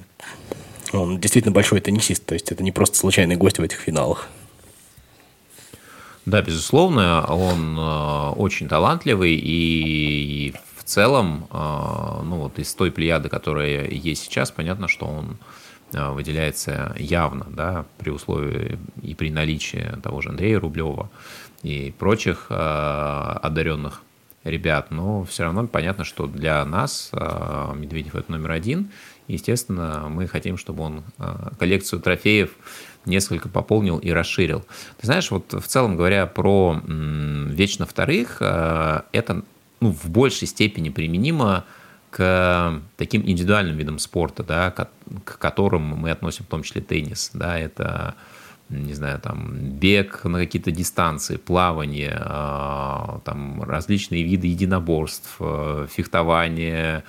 он 0.92 1.20
действительно 1.20 1.52
большой 1.52 1.80
теннисист, 1.80 2.24
то 2.24 2.34
есть 2.34 2.50
это 2.52 2.62
не 2.62 2.72
просто 2.72 2.96
случайный 2.96 3.36
гость 3.36 3.58
в 3.58 3.62
этих 3.62 3.78
финалах. 3.78 4.28
Да, 6.28 6.42
безусловно, 6.42 7.24
он 7.24 7.78
э, 7.78 8.30
очень 8.36 8.68
талантливый 8.68 9.34
и 9.34 10.52
в 10.76 10.84
целом, 10.84 11.48
э, 11.50 12.20
ну 12.22 12.36
вот 12.36 12.58
из 12.58 12.74
той 12.74 12.90
плеяды, 12.90 13.30
которая 13.30 13.88
есть 13.88 14.24
сейчас, 14.24 14.50
понятно, 14.50 14.88
что 14.88 15.06
он 15.06 15.38
э, 15.94 16.10
выделяется 16.10 16.94
явно, 16.98 17.46
да, 17.48 17.86
при 17.96 18.10
условии 18.10 18.78
и 19.00 19.14
при 19.14 19.30
наличии 19.30 19.94
того 20.02 20.20
же 20.20 20.28
Андрея 20.28 20.60
Рублева 20.60 21.08
и 21.62 21.94
прочих 21.98 22.50
одаренных 22.50 24.02
ребят, 24.44 24.90
но 24.90 25.24
все 25.24 25.44
равно 25.44 25.66
понятно, 25.66 26.04
что 26.04 26.26
для 26.26 26.62
нас 26.66 27.10
Медведев 27.74 28.14
это 28.14 28.30
номер 28.30 28.52
один, 28.52 28.90
Естественно, 29.28 30.06
мы 30.08 30.26
хотим, 30.26 30.56
чтобы 30.56 30.82
он 30.82 31.04
а, 31.18 31.52
коллекцию 31.58 32.00
трофеев 32.00 32.50
несколько 33.04 33.50
пополнил 33.50 33.98
и 33.98 34.10
расширил. 34.10 34.64
Ты 34.98 35.06
знаешь, 35.06 35.30
вот 35.30 35.52
в 35.52 35.66
целом 35.66 35.96
говоря 35.96 36.26
про 36.26 36.80
вечно 36.84 37.84
вторых, 37.84 38.38
а, 38.40 39.04
это 39.12 39.44
ну, 39.80 39.92
в 39.92 40.08
большей 40.08 40.48
степени 40.48 40.88
применимо 40.88 41.64
к 42.10 42.80
таким 42.96 43.20
индивидуальным 43.20 43.76
видам 43.76 43.98
спорта, 43.98 44.42
да, 44.42 44.70
к, 44.70 44.88
к 45.24 45.38
которым 45.38 45.82
мы 45.82 46.10
относим 46.10 46.46
в 46.46 46.48
том 46.48 46.62
числе 46.62 46.80
теннис. 46.80 47.30
Да, 47.34 47.58
это 47.58 48.14
не 48.70 48.94
знаю, 48.94 49.20
там, 49.20 49.54
бег 49.54 50.24
на 50.24 50.38
какие-то 50.38 50.70
дистанции, 50.70 51.36
плавание, 51.36 52.16
а, 52.18 53.20
там, 53.26 53.62
различные 53.62 54.22
виды 54.22 54.46
единоборств, 54.46 55.38
фехтование, 55.38 57.04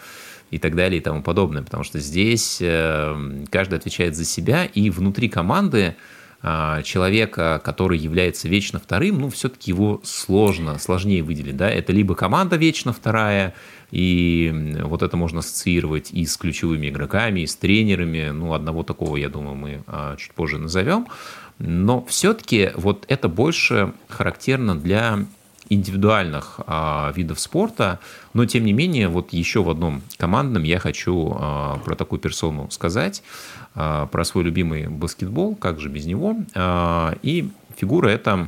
и 0.52 0.58
так 0.58 0.76
далее 0.76 1.00
и 1.00 1.04
тому 1.04 1.22
подобное, 1.22 1.64
потому 1.64 1.84
что 1.84 2.00
здесь 2.00 2.60
э, 2.62 3.46
каждый 3.50 3.80
отвечает 3.80 4.16
за 4.16 4.26
себя, 4.26 4.66
и 4.66 4.90
внутри 4.90 5.30
команды 5.30 5.96
а, 6.42 6.82
человека, 6.84 7.62
который 7.64 7.98
является 7.98 8.48
вечно 8.48 8.80
вторым, 8.80 9.20
ну, 9.20 9.30
все-таки 9.30 9.72
его 9.72 10.00
сложно, 10.06 10.80
сложнее 10.80 11.22
выделить, 11.22 11.58
да, 11.58 11.70
это 11.70 11.92
либо 11.92 12.16
команда 12.16 12.56
вечно 12.56 12.94
вторая, 12.94 13.54
и 13.92 14.78
вот 14.84 15.04
это 15.04 15.18
можно 15.18 15.40
ассоциировать 15.40 16.12
и 16.12 16.26
с 16.26 16.38
ключевыми 16.38 16.88
игроками, 16.88 17.42
и 17.42 17.48
с 17.48 17.58
тренерами, 17.58 18.30
ну, 18.30 18.54
одного 18.54 18.84
такого, 18.84 19.18
я 19.18 19.28
думаю, 19.28 19.56
мы 19.56 19.84
а, 19.88 20.16
чуть 20.16 20.32
позже 20.32 20.60
назовем, 20.60 21.08
но 21.58 22.06
все-таки 22.06 22.72
вот 22.76 23.04
это 23.10 23.28
больше 23.28 23.92
характерно 24.08 24.80
для 24.80 25.26
индивидуальных 25.70 26.60
а, 26.66 27.14
видов 27.16 27.40
спорта, 27.40 28.00
но 28.34 28.46
тем 28.46 28.66
не 28.66 28.74
менее, 28.74 29.08
вот 29.08 29.34
еще 29.34 29.64
в 29.64 29.70
одном 29.70 30.02
командном 30.18 30.64
я 30.64 30.80
хочу 30.80 31.36
а, 31.36 31.78
про 31.86 31.96
такую 31.96 32.20
персону 32.20 32.70
сказать, 32.72 33.24
а, 33.76 34.08
про 34.08 34.26
свой 34.26 34.44
любимый 34.44 34.88
баскетбол, 34.88 35.56
как 35.56 35.80
же 35.80 35.90
без 35.90 36.06
него. 36.06 36.36
А, 36.56 37.16
и 37.22 37.50
фигура 37.78 38.10
это 38.10 38.48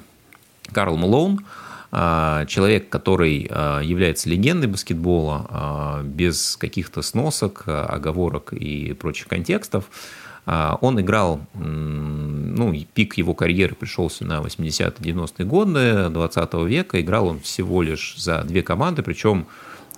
Карл 0.72 0.98
Малоун, 0.98 1.46
а, 1.92 2.46
человек, 2.46 2.90
который 2.90 3.48
а, 3.51 3.82
является 3.82 4.30
легендой 4.30 4.70
баскетбола, 4.70 5.46
а, 5.50 6.04
без 6.04 6.56
каких-то 6.56 7.01
сносок, 7.01 7.63
оговорок 7.68 8.54
и 8.54 8.94
прочих 8.94 9.28
контекстов. 9.28 9.86
А, 10.53 10.77
он 10.81 11.00
играл, 11.00 11.39
ну, 11.53 12.75
пик 12.93 13.17
его 13.17 13.34
карьеры 13.34 13.74
пришелся 13.74 14.25
на 14.25 14.41
80-90-е 14.41 15.46
годы 15.46 16.10
20 16.10 16.53
века. 16.67 17.00
Играл 17.00 17.27
он 17.27 17.39
всего 17.39 17.81
лишь 17.81 18.15
за 18.17 18.43
две 18.43 18.62
команды, 18.62 19.01
причем 19.01 19.46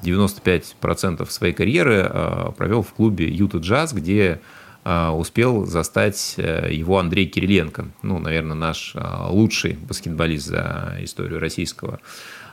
95% 0.03 1.27
своей 1.31 1.55
карьеры 1.55 2.07
а, 2.07 2.51
провел 2.51 2.83
в 2.83 2.93
клубе 2.93 3.27
Юта 3.27 3.57
Джаз, 3.57 3.93
где 3.93 4.41
а, 4.83 5.11
успел 5.11 5.65
застать 5.65 6.35
э, 6.37 6.67
его 6.71 6.99
Андрей 6.99 7.25
Кириленко. 7.25 7.87
Ну, 8.03 8.19
наверное, 8.19 8.55
наш 8.55 8.95
лучший 9.29 9.73
баскетболист 9.73 10.45
за 10.45 10.97
историю 10.99 11.39
российского 11.39 11.99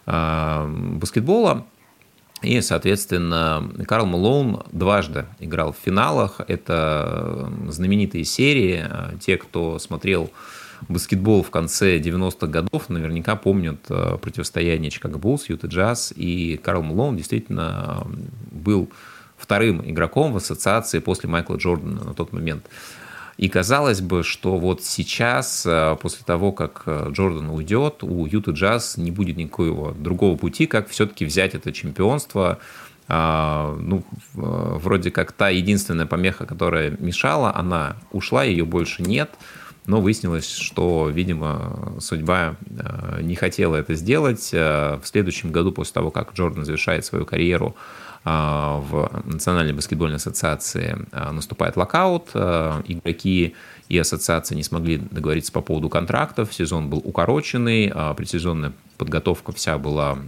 баскетбола. 0.06 1.66
И, 2.42 2.60
соответственно, 2.62 3.70
Карл 3.86 4.06
Малоун 4.06 4.62
дважды 4.72 5.26
играл 5.40 5.72
в 5.72 5.76
финалах. 5.76 6.40
Это 6.48 7.52
знаменитые 7.68 8.24
серии. 8.24 8.84
Те, 9.20 9.36
кто 9.36 9.78
смотрел 9.78 10.30
баскетбол 10.88 11.42
в 11.42 11.50
конце 11.50 11.98
90-х 11.98 12.46
годов, 12.46 12.88
наверняка 12.88 13.36
помнят 13.36 13.80
э, 13.90 14.16
противостояние 14.16 14.90
Чикаго 14.90 15.18
Буллс, 15.18 15.50
Юта 15.50 15.66
Джаз. 15.66 16.12
И 16.16 16.58
Карл 16.62 16.82
Малоун 16.82 17.18
действительно 17.18 18.06
был 18.50 18.90
вторым 19.36 19.82
игроком 19.88 20.32
в 20.32 20.36
ассоциации 20.36 20.98
после 20.98 21.28
Майкла 21.28 21.56
Джордана 21.56 22.04
на 22.04 22.14
тот 22.14 22.32
момент. 22.32 22.66
И 23.40 23.48
казалось 23.48 24.02
бы, 24.02 24.22
что 24.22 24.58
вот 24.58 24.84
сейчас, 24.84 25.64
э, 25.64 25.96
после 26.02 26.26
того, 26.26 26.52
как 26.52 26.82
э, 26.84 27.06
Джордан 27.10 27.48
уйдет, 27.48 28.02
у 28.04 28.26
Юта 28.26 28.50
Джаз 28.50 28.98
не 28.98 29.10
будет 29.10 29.38
никакого 29.38 29.94
другого 29.94 30.36
пути, 30.36 30.66
как 30.66 30.90
все-таки 30.90 31.24
взять 31.24 31.54
это 31.54 31.72
чемпионство. 31.72 32.58
А, 33.08 33.74
ну, 33.80 34.04
вроде 34.34 35.10
как 35.10 35.32
та 35.32 35.48
единственная 35.48 36.04
помеха, 36.04 36.44
которая 36.44 36.94
мешала, 37.00 37.56
она 37.56 37.96
ушла, 38.12 38.44
ее 38.44 38.66
больше 38.66 39.02
нет. 39.02 39.30
Но 39.86 40.02
выяснилось, 40.02 40.54
что, 40.54 41.08
видимо, 41.08 41.94
судьба 41.98 42.56
э, 42.68 43.20
не 43.22 43.36
хотела 43.36 43.76
это 43.76 43.94
сделать. 43.94 44.50
В 44.52 45.00
следующем 45.04 45.50
году, 45.50 45.72
после 45.72 45.94
того, 45.94 46.10
как 46.10 46.34
Джордан 46.34 46.66
завершает 46.66 47.06
свою 47.06 47.24
карьеру, 47.24 47.74
в 48.24 49.22
Национальной 49.24 49.72
баскетбольной 49.72 50.16
ассоциации 50.16 51.06
наступает 51.12 51.76
локаут, 51.76 52.28
игроки 52.34 53.54
и 53.88 53.98
ассоциация 53.98 54.56
не 54.56 54.62
смогли 54.62 54.98
договориться 54.98 55.50
по 55.52 55.62
поводу 55.62 55.88
контрактов, 55.88 56.52
сезон 56.52 56.90
был 56.90 56.98
укороченный, 57.02 57.90
предсезонная 58.16 58.72
подготовка 58.98 59.52
вся 59.52 59.78
была 59.78 60.18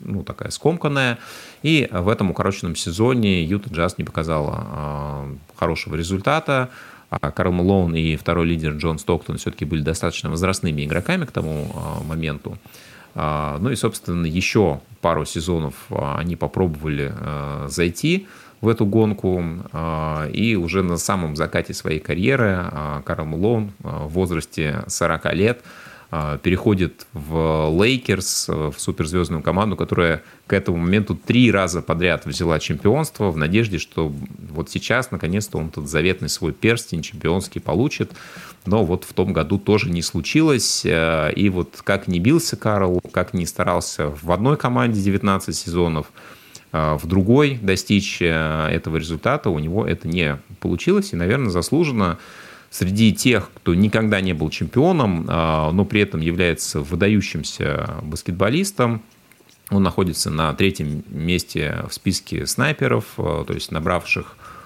ну, 0.00 0.24
такая 0.24 0.50
скомканная, 0.50 1.18
и 1.62 1.88
в 1.92 2.08
этом 2.08 2.32
укороченном 2.32 2.74
сезоне 2.74 3.44
Юта 3.44 3.70
Джаз 3.72 3.96
не 3.96 4.04
показала 4.04 5.28
хорошего 5.56 5.94
результата, 5.94 6.70
а 7.10 7.30
Карл 7.30 7.52
Мэлоун 7.52 7.94
и 7.94 8.16
второй 8.16 8.46
лидер 8.46 8.72
Джон 8.72 8.98
Стоктон 8.98 9.36
все-таки 9.38 9.64
были 9.64 9.82
достаточно 9.82 10.30
возрастными 10.30 10.84
игроками 10.84 11.26
к 11.26 11.30
тому 11.30 11.72
моменту. 12.04 12.58
Ну 13.14 13.70
и, 13.70 13.76
собственно, 13.76 14.26
еще 14.26 14.80
пару 15.00 15.24
сезонов 15.24 15.74
они 15.90 16.34
попробовали 16.34 17.14
зайти 17.68 18.26
в 18.64 18.68
эту 18.68 18.86
гонку. 18.86 19.44
А, 19.72 20.26
и 20.32 20.56
уже 20.56 20.82
на 20.82 20.96
самом 20.96 21.36
закате 21.36 21.74
своей 21.74 22.00
карьеры 22.00 22.56
а, 22.58 23.02
Карл 23.04 23.26
Малоун 23.26 23.72
а, 23.82 24.06
в 24.06 24.12
возрасте 24.12 24.82
40 24.88 25.34
лет 25.34 25.62
переходит 26.44 27.08
в 27.12 27.70
Лейкерс, 27.76 28.48
в 28.48 28.74
суперзвездную 28.78 29.42
команду, 29.42 29.74
которая 29.74 30.22
к 30.46 30.52
этому 30.52 30.76
моменту 30.76 31.16
три 31.16 31.50
раза 31.50 31.82
подряд 31.82 32.24
взяла 32.24 32.60
чемпионство 32.60 33.32
в 33.32 33.36
надежде, 33.36 33.78
что 33.78 34.12
вот 34.52 34.70
сейчас, 34.70 35.10
наконец-то, 35.10 35.58
он 35.58 35.70
тот 35.70 35.88
заветный 35.88 36.28
свой 36.28 36.52
перстень 36.52 37.02
чемпионский 37.02 37.60
получит. 37.60 38.12
Но 38.66 38.84
вот 38.84 39.04
в 39.04 39.12
том 39.12 39.32
году 39.32 39.58
тоже 39.58 39.90
не 39.90 40.00
случилось. 40.02 40.84
И 40.86 41.50
вот 41.52 41.80
как 41.84 42.08
не 42.08 42.18
бился 42.18 42.56
Карл, 42.56 43.00
как 43.12 43.34
не 43.34 43.46
старался 43.46 44.08
в 44.08 44.32
одной 44.32 44.56
команде 44.56 45.02
19 45.02 45.54
сезонов– 45.54 46.06
а, 46.76 46.98
в 46.98 47.06
другой 47.06 47.56
достичь 47.62 48.20
э, 48.20 48.68
этого 48.68 48.96
результата, 48.96 49.48
у 49.48 49.60
него 49.60 49.86
это 49.86 50.08
не 50.08 50.38
получилось, 50.58 51.12
и, 51.12 51.16
наверное, 51.16 51.50
заслуженно 51.50 52.18
среди 52.68 53.14
тех, 53.14 53.48
кто 53.54 53.76
никогда 53.76 54.20
не 54.20 54.32
был 54.32 54.50
чемпионом, 54.50 55.24
но 55.26 55.84
при 55.84 56.00
этом 56.00 56.20
является 56.20 56.80
выдающимся 56.80 57.94
баскетболистом, 58.02 59.02
он 59.70 59.84
находится 59.84 60.30
на 60.30 60.52
третьем 60.54 61.04
месте 61.08 61.84
в 61.88 61.94
списке 61.94 62.44
снайперов, 62.46 63.04
э, 63.18 63.44
то 63.46 63.54
есть 63.54 63.70
набравших 63.70 64.36
э, 64.36 64.63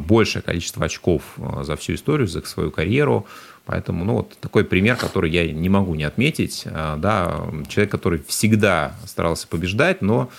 большее 0.00 0.42
количество 0.42 0.84
очков 0.84 1.22
за 1.62 1.76
всю 1.76 1.94
историю, 1.94 2.28
за 2.28 2.42
свою 2.42 2.70
карьеру. 2.70 3.26
Поэтому, 3.66 4.04
ну, 4.04 4.14
вот 4.14 4.36
такой 4.40 4.64
пример, 4.64 4.96
который 4.96 5.30
я 5.30 5.50
не 5.52 5.68
могу 5.68 5.94
не 5.94 6.04
отметить. 6.04 6.64
Да, 6.64 7.42
человек, 7.68 7.90
который 7.90 8.22
всегда 8.26 8.94
старался 9.04 9.46
побеждать, 9.46 10.00
но 10.00 10.30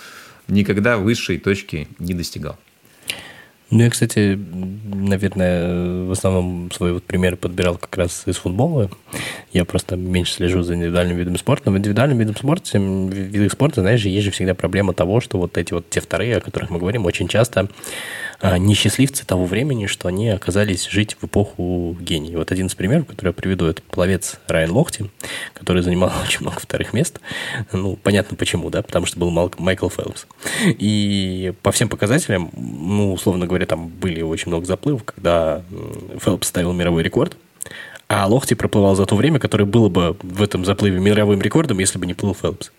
никогда 0.48 0.96
высшей 0.96 1.38
точки 1.38 1.86
не 2.00 2.14
достигал. 2.14 2.56
Ну, 3.70 3.84
я, 3.84 3.90
кстати, 3.90 4.36
наверное, 4.36 6.04
в 6.06 6.10
основном 6.10 6.72
свой 6.72 6.92
вот 6.92 7.04
пример 7.04 7.36
подбирал 7.36 7.78
как 7.78 7.96
раз 7.98 8.24
из 8.26 8.36
футбола. 8.36 8.90
Я 9.52 9.64
просто 9.64 9.94
меньше 9.94 10.32
слежу 10.32 10.62
за 10.62 10.74
индивидуальным 10.74 11.16
видом 11.16 11.38
спорта. 11.38 11.70
Но 11.70 11.76
в 11.76 11.78
индивидуальном 11.78 12.18
видом 12.18 12.34
спорта, 12.34 12.78
видах 12.78 13.52
спорта, 13.52 13.82
знаешь, 13.82 14.04
есть 14.04 14.24
же 14.24 14.32
всегда 14.32 14.54
проблема 14.54 14.92
того, 14.92 15.20
что 15.20 15.38
вот 15.38 15.56
эти 15.56 15.72
вот 15.72 15.88
те 15.88 16.00
вторые, 16.00 16.38
о 16.38 16.40
которых 16.40 16.70
мы 16.70 16.80
говорим, 16.80 17.04
очень 17.06 17.28
часто 17.28 17.68
несчастливцы 18.42 19.26
того 19.26 19.44
времени, 19.44 19.86
что 19.86 20.08
они 20.08 20.28
оказались 20.28 20.88
жить 20.88 21.16
в 21.20 21.26
эпоху 21.26 21.96
гений. 22.00 22.36
Вот 22.36 22.52
один 22.52 22.66
из 22.66 22.74
примеров, 22.74 23.06
который 23.06 23.28
я 23.28 23.32
приведу, 23.32 23.66
это 23.66 23.82
пловец 23.82 24.38
Райан 24.46 24.70
Лохти, 24.70 25.10
который 25.52 25.82
занимал 25.82 26.12
очень 26.24 26.40
много 26.40 26.58
вторых 26.58 26.92
мест. 26.92 27.20
Ну, 27.72 27.96
понятно 27.96 28.36
почему, 28.36 28.70
да, 28.70 28.82
потому 28.82 29.06
что 29.06 29.18
был 29.18 29.30
Майкл 29.30 29.88
Фелпс. 29.88 30.26
И 30.66 31.52
по 31.62 31.72
всем 31.72 31.88
показателям, 31.88 32.50
ну, 32.54 33.12
условно 33.12 33.46
говоря, 33.46 33.66
там 33.66 33.88
были 33.88 34.22
очень 34.22 34.48
много 34.48 34.64
заплывов, 34.64 35.04
когда 35.04 35.62
Фелпс 36.18 36.48
ставил 36.48 36.72
мировой 36.72 37.02
рекорд, 37.02 37.36
а 38.08 38.26
Лохти 38.26 38.54
проплывал 38.54 38.96
за 38.96 39.06
то 39.06 39.14
время, 39.14 39.38
которое 39.38 39.66
было 39.66 39.88
бы 39.88 40.16
в 40.22 40.42
этом 40.42 40.64
заплыве 40.64 40.98
мировым 40.98 41.40
рекордом, 41.40 41.78
если 41.78 41.98
бы 41.98 42.06
не 42.06 42.14
плыл 42.14 42.34
Фелпс. 42.34 42.72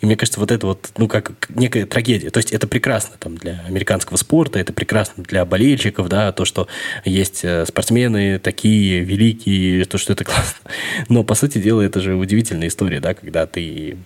И 0.00 0.06
мне 0.06 0.16
кажется, 0.16 0.40
вот 0.40 0.50
это 0.50 0.66
вот, 0.66 0.90
ну, 0.96 1.08
как 1.08 1.32
некая 1.48 1.86
трагедия. 1.86 2.30
То 2.30 2.38
есть 2.38 2.52
это 2.52 2.66
прекрасно 2.66 3.16
там 3.18 3.36
для 3.36 3.62
американского 3.66 4.16
спорта, 4.16 4.58
это 4.58 4.72
прекрасно 4.72 5.22
для 5.22 5.44
болельщиков, 5.44 6.08
да, 6.08 6.32
то, 6.32 6.44
что 6.44 6.68
есть 7.04 7.44
э, 7.44 7.66
спортсмены 7.66 8.38
такие 8.38 9.00
великие, 9.00 9.84
то, 9.84 9.98
что 9.98 10.12
это 10.12 10.24
классно. 10.24 10.70
Но, 11.08 11.24
по 11.24 11.34
сути 11.34 11.58
дела, 11.58 11.82
это 11.82 12.00
же 12.00 12.14
удивительная 12.14 12.68
история, 12.68 13.00
да, 13.00 13.14
когда 13.14 13.46
ты 13.46 13.96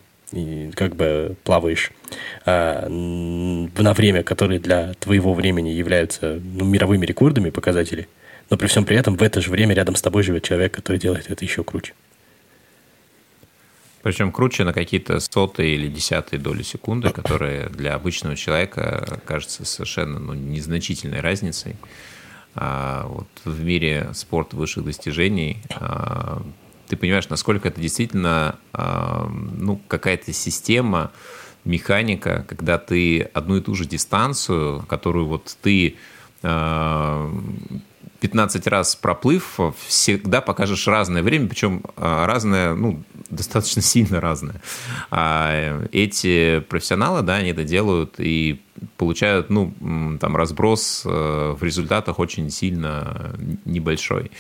как 0.74 0.94
бы 0.94 1.34
плаваешь 1.42 1.90
а, 2.46 2.88
на 2.88 3.92
время, 3.94 4.22
которые 4.22 4.60
для 4.60 4.94
твоего 4.94 5.34
времени 5.34 5.70
являются 5.70 6.40
ну, 6.42 6.64
мировыми 6.64 7.04
рекордами 7.04 7.50
показатели, 7.50 8.08
но 8.48 8.56
при 8.56 8.66
всем 8.66 8.84
при 8.84 8.96
этом 8.96 9.16
в 9.16 9.22
это 9.22 9.40
же 9.40 9.50
время 9.50 9.74
рядом 9.74 9.96
с 9.96 10.02
тобой 10.02 10.22
живет 10.22 10.44
человек, 10.44 10.72
который 10.72 10.98
делает 10.98 11.30
это 11.30 11.44
еще 11.44 11.64
круче. 11.64 11.94
Причем 14.02 14.32
круче 14.32 14.64
на 14.64 14.72
какие-то 14.72 15.20
сотые 15.20 15.74
или 15.74 15.88
десятые 15.88 16.40
доли 16.40 16.62
секунды, 16.62 17.10
которые 17.10 17.68
для 17.68 17.94
обычного 17.94 18.36
человека 18.36 19.20
кажется 19.26 19.64
совершенно 19.64 20.18
ну, 20.18 20.32
незначительной 20.32 21.20
разницей. 21.20 21.76
А 22.54 23.06
вот 23.06 23.28
в 23.44 23.62
мире 23.62 24.10
спорта 24.14 24.56
высших 24.56 24.84
достижений 24.84 25.58
а, 25.74 26.42
ты 26.88 26.96
понимаешь, 26.96 27.28
насколько 27.28 27.68
это 27.68 27.80
действительно 27.80 28.56
а, 28.72 29.28
ну, 29.28 29.80
какая-то 29.86 30.32
система, 30.32 31.12
механика, 31.64 32.44
когда 32.48 32.78
ты 32.78 33.20
одну 33.20 33.58
и 33.58 33.60
ту 33.60 33.74
же 33.74 33.84
дистанцию, 33.84 34.84
которую 34.88 35.26
вот 35.26 35.56
ты 35.62 35.96
а, 36.42 37.30
15 38.20 38.66
раз 38.66 38.96
проплыв, 38.96 39.60
всегда 39.86 40.40
покажешь 40.40 40.86
разное 40.88 41.22
время, 41.22 41.48
причем 41.48 41.82
а, 41.96 42.26
разное, 42.26 42.74
ну, 42.74 43.02
достаточно 43.30 43.82
сильно 43.82 44.20
разное. 44.20 44.60
А 45.10 45.82
эти 45.92 46.60
профессионалы, 46.60 47.22
да, 47.22 47.36
они 47.36 47.50
это 47.50 47.64
делают 47.64 48.14
и 48.18 48.60
получают, 48.96 49.50
ну, 49.50 49.72
там, 50.20 50.36
разброс 50.36 51.02
э, 51.04 51.56
в 51.58 51.62
результатах 51.62 52.18
очень 52.18 52.50
сильно 52.50 53.34
небольшой. 53.64 54.30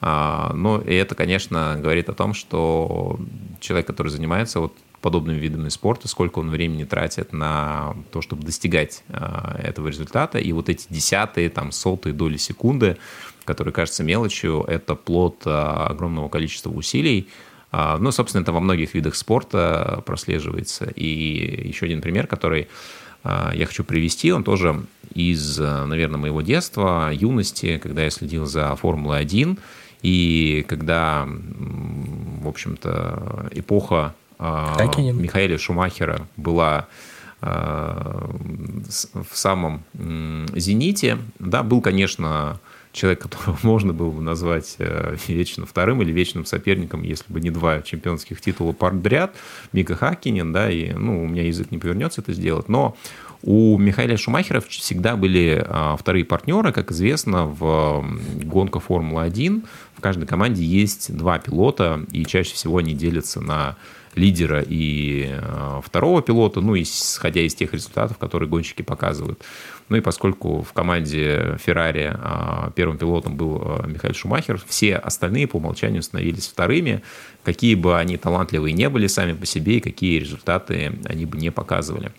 А, 0.00 0.52
но 0.54 0.80
и 0.80 0.94
это, 0.94 1.14
конечно, 1.14 1.76
говорит 1.78 2.08
о 2.08 2.14
том, 2.14 2.32
что 2.32 3.18
человек, 3.60 3.86
который 3.86 4.08
занимается 4.08 4.60
вот 4.60 4.74
подобными 5.00 5.38
видами 5.38 5.68
спорта, 5.68 6.08
сколько 6.08 6.38
он 6.38 6.50
времени 6.50 6.84
тратит 6.84 7.32
на 7.32 7.96
то, 8.12 8.20
чтобы 8.20 8.44
достигать 8.44 9.02
а, 9.08 9.58
этого 9.62 9.88
результата. 9.88 10.38
И 10.38 10.52
вот 10.52 10.68
эти 10.68 10.86
десятые, 10.90 11.50
там, 11.50 11.72
сотые 11.72 12.12
доли 12.12 12.36
секунды, 12.36 12.96
которые 13.44 13.72
кажутся 13.72 14.04
мелочью, 14.04 14.64
это 14.66 14.94
плод 14.94 15.42
а, 15.44 15.86
огромного 15.86 16.28
количества 16.28 16.70
усилий. 16.70 17.28
А, 17.72 17.98
ну, 17.98 18.10
собственно, 18.12 18.42
это 18.42 18.52
во 18.52 18.60
многих 18.60 18.94
видах 18.94 19.14
спорта 19.14 20.02
прослеживается. 20.06 20.86
И 20.96 21.68
еще 21.68 21.86
один 21.86 22.00
пример, 22.00 22.26
который 22.26 22.68
я 23.24 23.66
хочу 23.66 23.84
привести, 23.84 24.32
он 24.32 24.44
тоже 24.44 24.82
из, 25.14 25.58
наверное, 25.58 26.18
моего 26.18 26.40
детства, 26.40 27.10
юности, 27.12 27.76
когда 27.76 28.04
я 28.04 28.10
следил 28.10 28.46
за 28.46 28.74
Формулой-1, 28.76 29.58
и 30.00 30.64
когда, 30.66 31.28
в 31.28 32.48
общем-то, 32.48 33.50
эпоха 33.52 34.14
Хакинин. 34.38 35.20
Михаэля 35.20 35.58
Шумахера 35.58 36.26
была 36.38 36.86
в 37.42 39.34
самом 39.34 39.82
зените. 40.54 41.18
Да, 41.38 41.62
был, 41.62 41.82
конечно, 41.82 42.58
человек, 42.92 43.20
которого 43.20 43.58
можно 43.62 43.92
было 43.92 44.10
бы 44.10 44.20
назвать 44.22 44.76
э, 44.78 45.16
вечно 45.28 45.66
вторым 45.66 46.02
или 46.02 46.12
вечным 46.12 46.44
соперником, 46.44 47.02
если 47.02 47.32
бы 47.32 47.40
не 47.40 47.50
два 47.50 47.82
чемпионских 47.82 48.40
титула 48.40 48.72
подряд, 48.72 49.36
Мика 49.72 49.94
Хакинин, 49.94 50.52
да, 50.52 50.70
и, 50.70 50.92
ну, 50.92 51.24
у 51.24 51.28
меня 51.28 51.44
язык 51.44 51.70
не 51.70 51.78
повернется 51.78 52.20
это 52.20 52.32
сделать, 52.32 52.68
но 52.68 52.96
у 53.42 53.78
Михаила 53.78 54.16
Шумахера 54.16 54.60
всегда 54.60 55.16
были 55.16 55.64
а, 55.66 55.96
вторые 55.96 56.24
партнеры. 56.24 56.72
Как 56.72 56.92
известно, 56.92 57.46
в 57.46 58.04
гонках 58.44 58.82
Формулы-1 58.84 59.64
в 59.96 60.00
каждой 60.00 60.26
команде 60.26 60.62
есть 60.62 61.16
два 61.16 61.38
пилота, 61.38 62.04
и 62.12 62.24
чаще 62.26 62.54
всего 62.54 62.78
они 62.78 62.94
делятся 62.94 63.40
на 63.40 63.76
лидера 64.16 64.64
и 64.66 65.28
э, 65.30 65.80
второго 65.84 66.20
пилота, 66.20 66.60
ну, 66.60 66.74
исходя 66.76 67.42
из 67.42 67.54
тех 67.54 67.72
результатов, 67.72 68.18
которые 68.18 68.48
гонщики 68.48 68.82
показывают. 68.82 69.40
Ну 69.88 69.96
и 69.96 70.00
поскольку 70.00 70.62
в 70.62 70.72
команде 70.72 71.56
Феррари 71.64 72.12
э, 72.12 72.70
первым 72.74 72.98
пилотом 72.98 73.36
был 73.36 73.84
Михаил 73.86 74.14
Шумахер, 74.14 74.60
все 74.66 74.96
остальные 74.96 75.46
по 75.46 75.56
умолчанию 75.56 76.02
становились 76.02 76.48
вторыми, 76.48 77.02
какие 77.44 77.76
бы 77.76 77.98
они 77.98 78.16
талантливые 78.16 78.72
не 78.72 78.88
были 78.88 79.06
сами 79.06 79.32
по 79.32 79.46
себе 79.46 79.76
и 79.76 79.80
какие 79.80 80.18
результаты 80.18 80.98
они 81.04 81.24
бы 81.24 81.38
не 81.38 81.52
показывали. 81.52 82.10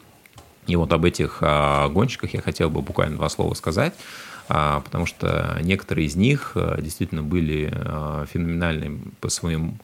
И 0.67 0.75
вот 0.75 0.93
об 0.93 1.05
этих 1.05 1.41
гонщиках 1.41 2.33
я 2.33 2.41
хотел 2.41 2.69
бы 2.69 2.81
буквально 2.81 3.17
два 3.17 3.29
слова 3.29 3.53
сказать 3.53 3.93
потому 4.47 5.05
что 5.05 5.57
некоторые 5.61 6.07
из 6.07 6.17
них 6.17 6.57
действительно 6.79 7.23
были 7.23 7.71
феноменальны 8.27 8.99
по 9.21 9.29
своему 9.29 9.77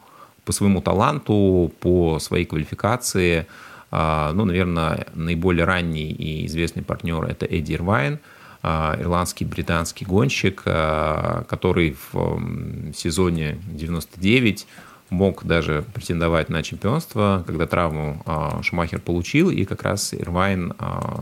по 0.48 0.54
своему 0.54 0.82
таланту, 0.82 1.74
по 1.82 2.20
своей 2.20 2.46
квалификации. 2.46 3.48
Ну, 3.92 4.46
наверное, 4.46 5.08
наиболее 5.14 5.66
ранний 5.66 6.10
и 6.10 6.46
известный 6.46 6.84
партнер– 6.84 7.22
это 7.26 7.46
Эдди 7.46 7.74
Ирвайн, 7.74 8.20
ирландский 8.64 9.44
британский 9.44 10.06
гонщик, 10.06 10.62
который 10.64 11.98
в 12.12 12.94
сезоне 12.96 13.60
99 13.68 14.68
мог 15.10 15.46
даже 15.46 15.86
претендовать 15.94 16.50
на 16.50 16.64
чемпионство, 16.64 17.44
когда 17.48 17.66
травму 17.66 18.24
Шумахер 18.62 19.00
получил, 19.00 19.50
и 19.50 19.64
как 19.66 19.84
раз 19.84 20.14
Ирвайн 20.14 20.74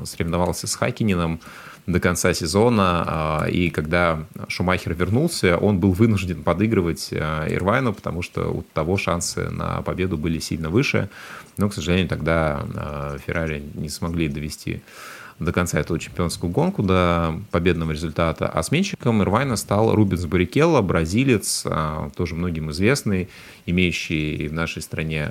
соревновался 0.04 0.68
с 0.68 0.76
Хакинином, 0.76 1.40
до 1.88 2.00
конца 2.00 2.34
сезона. 2.34 3.04
А, 3.08 3.46
и 3.46 3.70
когда 3.70 4.26
Шумахер 4.48 4.94
вернулся, 4.94 5.58
он 5.58 5.80
был 5.80 5.92
вынужден 5.92 6.44
подыгрывать 6.44 7.10
а, 7.12 7.48
Ирвайну, 7.48 7.94
потому 7.94 8.22
что 8.22 8.50
у 8.50 8.64
того 8.74 8.98
шансы 8.98 9.50
на 9.50 9.82
победу 9.82 10.18
были 10.18 10.40
сильно 10.40 10.70
выше. 10.70 11.10
Но, 11.58 11.70
к 11.70 11.74
сожалению, 11.74 12.08
тогда 12.08 12.66
а, 12.76 13.18
Феррари 13.26 13.64
не 13.76 13.90
смогли 13.90 14.28
довести 14.28 14.82
до 15.40 15.52
конца 15.52 15.80
эту 15.80 15.98
чемпионскую 15.98 16.52
гонку, 16.52 16.82
до 16.82 17.36
победного 17.52 17.92
результата. 17.92 18.48
А 18.48 18.64
сменщиком 18.64 19.22
Ирвайна 19.22 19.58
стал 19.58 19.94
Рубенс 19.94 20.26
Баррикелло, 20.26 20.82
бразилец, 20.82 21.66
тоже 22.16 22.36
многим 22.36 22.72
известный, 22.72 23.28
имеющий 23.66 24.48
в 24.48 24.54
нашей 24.54 24.82
стране 24.82 25.30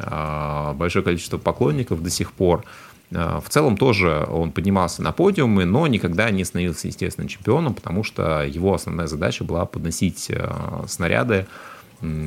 большое 0.74 1.04
количество 1.04 1.38
поклонников 1.38 2.02
до 2.02 2.10
сих 2.10 2.32
пор. 2.32 2.64
Э, 3.10 3.40
в 3.44 3.48
целом 3.48 3.76
тоже 3.76 4.26
он 4.30 4.52
поднимался 4.52 5.02
на 5.02 5.12
подиумы, 5.12 5.64
но 5.64 5.86
никогда 5.86 6.30
не 6.30 6.44
становился, 6.44 6.88
естественно, 6.88 7.28
чемпионом, 7.28 7.74
потому 7.74 8.04
что 8.04 8.42
его 8.42 8.74
основная 8.74 9.06
задача 9.06 9.44
была 9.44 9.64
подносить 9.64 10.30
снаряды 10.86 11.46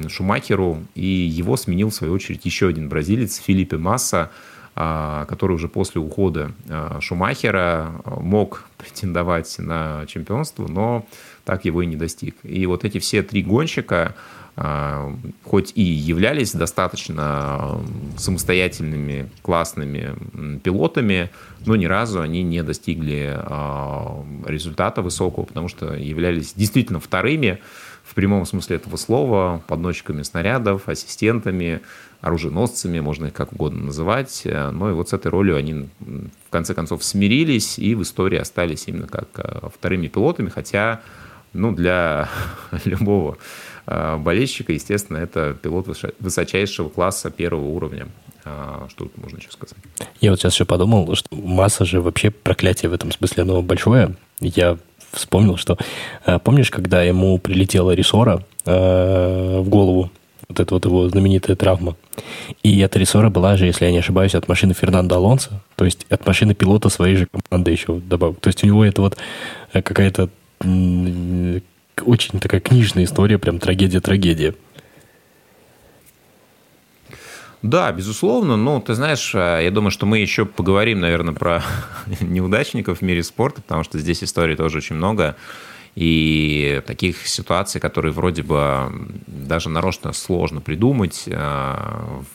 Шумахеру, 0.08 0.84
и 0.96 1.06
его 1.06 1.58
сменил, 1.58 1.90
в 1.90 1.94
свою 1.94 2.14
очередь, 2.14 2.46
еще 2.46 2.68
один 2.68 2.90
бразилец, 2.90 3.36
Филиппе 3.38 3.78
Масса, 3.78 4.32
который 4.78 5.54
уже 5.54 5.68
после 5.70 6.00
ухода 6.00 6.52
Шумахера 7.00 7.92
мог 8.06 8.66
претендовать 8.78 9.56
на 9.58 10.06
чемпионство, 10.08 10.68
но 10.68 11.06
так 11.46 11.66
его 11.66 11.82
и 11.82 11.86
не 11.86 11.96
достиг. 11.96 12.36
И 12.44 12.66
вот 12.66 12.86
эти 12.86 13.00
все 13.00 13.24
три 13.24 13.42
гонщика, 13.42 14.16
а, 14.60 15.16
хоть 15.44 15.72
и 15.76 15.84
являлись 15.84 16.52
достаточно 16.52 17.80
самостоятельными, 18.18 19.30
классными 19.44 20.16
пилотами, 20.60 21.30
но 21.66 21.76
ни 21.76 21.86
разу 21.86 22.22
они 22.22 22.44
не 22.44 22.64
достигли 22.64 23.34
а, 23.36 24.26
результата 24.46 25.02
высокого, 25.02 25.46
потому 25.46 25.70
что 25.70 25.94
являлись 25.94 26.54
действительно 26.54 27.00
вторыми 27.00 27.60
прямом 28.18 28.46
смысле 28.46 28.76
этого 28.76 28.98
слова, 28.98 29.62
подносчиками 29.68 30.24
снарядов, 30.24 30.90
ассистентами, 30.90 31.82
оруженосцами, 32.20 33.00
можно 33.00 33.28
их 33.28 33.34
как 33.34 33.54
угодно 33.54 33.86
называть. 33.86 34.42
Но 34.46 34.90
и 34.90 34.94
вот 34.94 35.10
с 35.10 35.14
этой 35.14 35.28
ролью 35.28 35.56
они 35.56 35.88
в 36.00 36.50
конце 36.50 36.74
концов 36.74 37.04
смирились 37.04 37.80
и 37.80 37.96
в 37.96 38.02
истории 38.02 38.40
остались 38.40 38.88
именно 38.88 39.08
как 39.08 39.28
а, 39.36 39.70
вторыми 39.70 40.08
пилотами, 40.08 40.50
хотя 40.50 41.02
ну, 41.54 41.72
для 41.72 42.28
любого 42.86 43.38
Э, 43.88 44.18
болельщика, 44.18 44.74
естественно, 44.74 45.18
это 45.18 45.54
пилот 45.54 45.88
высочайшего 46.20 46.90
класса 46.90 47.32
первого 47.32 47.66
уровня. 47.66 48.08
А, 48.44 48.86
что 48.90 49.06
тут 49.06 49.18
можно 49.18 49.38
еще 49.38 49.50
сказать? 49.50 49.78
Я 50.20 50.32
вот 50.32 50.40
сейчас 50.40 50.54
еще 50.54 50.66
подумал, 50.66 51.16
что 51.16 51.34
масса 51.34 51.86
же 51.86 52.02
вообще 52.02 52.30
проклятие 52.30 52.90
в 52.90 52.94
этом 52.94 53.14
смысле, 53.14 53.44
оно 53.44 53.62
большое. 53.62 54.16
Я 54.42 54.78
вспомнил, 55.12 55.58
что 55.58 55.78
э, 56.26 56.40
помнишь, 56.40 56.70
когда 56.70 57.04
ему 57.04 57.38
прилетела 57.38 57.92
рессора 57.92 58.44
э, 58.66 59.60
в 59.60 59.70
голову, 59.70 60.12
вот 60.48 60.60
эта 60.60 60.74
вот 60.74 60.86
его 60.86 61.10
знаменитая 61.10 61.56
травма. 61.56 61.96
И 62.64 62.80
эта 62.80 63.00
рессора 63.00 63.30
была 63.30 63.58
же, 63.58 63.66
если 63.66 63.86
я 63.86 63.92
не 63.92 63.98
ошибаюсь, 63.98 64.36
от 64.36 64.48
машины 64.48 64.74
Фернандо 64.74 65.16
Алонсо, 65.16 65.62
то 65.76 65.86
есть 65.86 66.06
от 66.10 66.26
машины 66.26 66.54
пилота 66.54 66.90
своей 66.90 67.16
же 67.16 67.28
команды 67.28 67.72
еще 67.72 67.96
добавок. 67.96 68.40
То 68.40 68.48
есть 68.48 68.64
у 68.64 68.68
него 68.68 68.86
это 68.86 69.02
вот 69.02 69.18
какая-то 69.74 70.30
очень 72.06 72.40
такая 72.40 72.62
книжная 72.62 73.04
история, 73.04 73.38
прям 73.38 73.60
трагедия-трагедия. 73.60 74.56
Да, 77.62 77.92
безусловно. 77.92 78.56
Ну, 78.56 78.80
ты 78.80 78.94
знаешь, 78.94 79.34
э, 79.34 79.62
я 79.64 79.72
думаю, 79.72 79.92
что 79.92 80.06
мы 80.06 80.20
еще 80.20 80.46
поговорим, 80.46 81.00
наверное, 81.00 81.34
про 81.34 81.64
неудачников 82.22 83.00
в 83.00 83.02
мире 83.02 83.24
спорта, 83.24 83.62
потому 83.62 83.84
что 83.84 83.98
здесь 84.00 84.24
историй 84.24 84.56
тоже 84.56 84.78
очень 84.78 84.96
много. 84.96 85.36
И 85.96 86.84
таких 86.86 87.26
ситуаций, 87.26 87.82
которые 87.82 88.12
вроде 88.12 88.44
бы 88.44 88.92
даже 89.26 89.70
нарочно 89.70 90.14
сложно 90.14 90.62
придумать 90.62 91.24
э, 91.26 91.76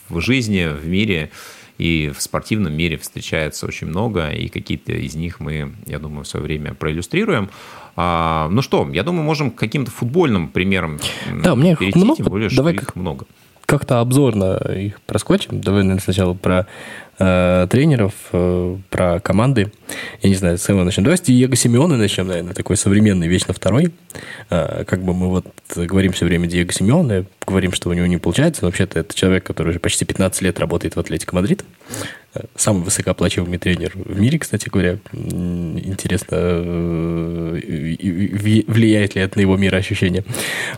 в 0.09 0.19
жизни, 0.19 0.67
в 0.67 0.85
мире 0.85 1.31
и 1.77 2.11
в 2.15 2.21
спортивном 2.21 2.73
мире 2.73 2.97
встречается 2.97 3.65
очень 3.65 3.87
много, 3.87 4.29
и 4.29 4.49
какие-то 4.49 4.91
из 4.91 5.15
них 5.15 5.39
мы, 5.39 5.73
я 5.85 5.99
думаю, 5.99 6.23
в 6.23 6.27
свое 6.27 6.43
время 6.43 6.73
проиллюстрируем. 6.73 7.49
А, 7.95 8.47
ну 8.49 8.61
что, 8.61 8.89
я 8.91 9.03
думаю, 9.03 9.23
можем 9.23 9.51
к 9.51 9.55
каким-то 9.55 9.91
футбольным 9.91 10.49
примерам 10.49 10.99
да, 11.31 11.55
мне 11.55 11.75
перейти, 11.75 11.99
много, 11.99 12.17
тем 12.17 12.25
более, 12.25 12.49
давай 12.49 12.73
что 12.73 12.83
их 12.83 12.95
много. 12.95 13.25
Как-то 13.73 14.01
обзорно 14.01 14.57
их 14.69 15.01
проскочим. 15.01 15.59
Давай 15.59 15.81
наверное, 15.81 15.99
сначала 15.99 16.35
про 16.35 16.67
э, 17.17 17.65
тренеров, 17.71 18.13
э, 18.31 18.77
про 18.91 19.19
команды. 19.19 19.71
Я 20.21 20.29
не 20.29 20.35
знаю, 20.35 20.57
с 20.57 20.65
кого 20.65 20.83
начнем. 20.83 21.03
Давай 21.03 21.17
с 21.17 21.21
Диего 21.21 21.55
Симеона 21.55 21.97
начнем, 21.97 22.27
наверное, 22.27 22.53
такой 22.53 22.77
современный, 22.77 23.27
вечно 23.27 23.53
второй. 23.53 23.91
Э, 24.49 24.83
как 24.85 25.03
бы 25.03 25.13
мы 25.13 25.29
вот 25.29 25.45
говорим 25.75 26.11
все 26.11 26.25
время 26.25 26.47
Диего 26.47 26.71
Симеона, 26.71 27.25
говорим, 27.45 27.71
что 27.73 27.89
у 27.89 27.93
него 27.93 28.05
не 28.05 28.17
получается, 28.17 28.63
но 28.63 28.67
вообще-то 28.67 28.99
это 28.99 29.13
человек, 29.15 29.43
который 29.43 29.69
уже 29.69 29.79
почти 29.79 30.05
15 30.05 30.41
лет 30.41 30.59
работает 30.59 30.95
в 30.95 30.99
Атлетико 30.99 31.35
Мадрид. 31.35 31.63
Самый 32.55 32.83
высокооплачиваемый 32.83 33.59
тренер 33.59 33.91
в 33.93 34.19
мире, 34.19 34.39
кстати 34.39 34.67
говоря. 34.67 34.97
Интересно, 35.13 36.35
э, 36.35 37.59
влияет 38.65 39.13
ли 39.13 39.21
это 39.21 39.37
на 39.37 39.41
его 39.41 39.55
мироощущение. 39.55 40.23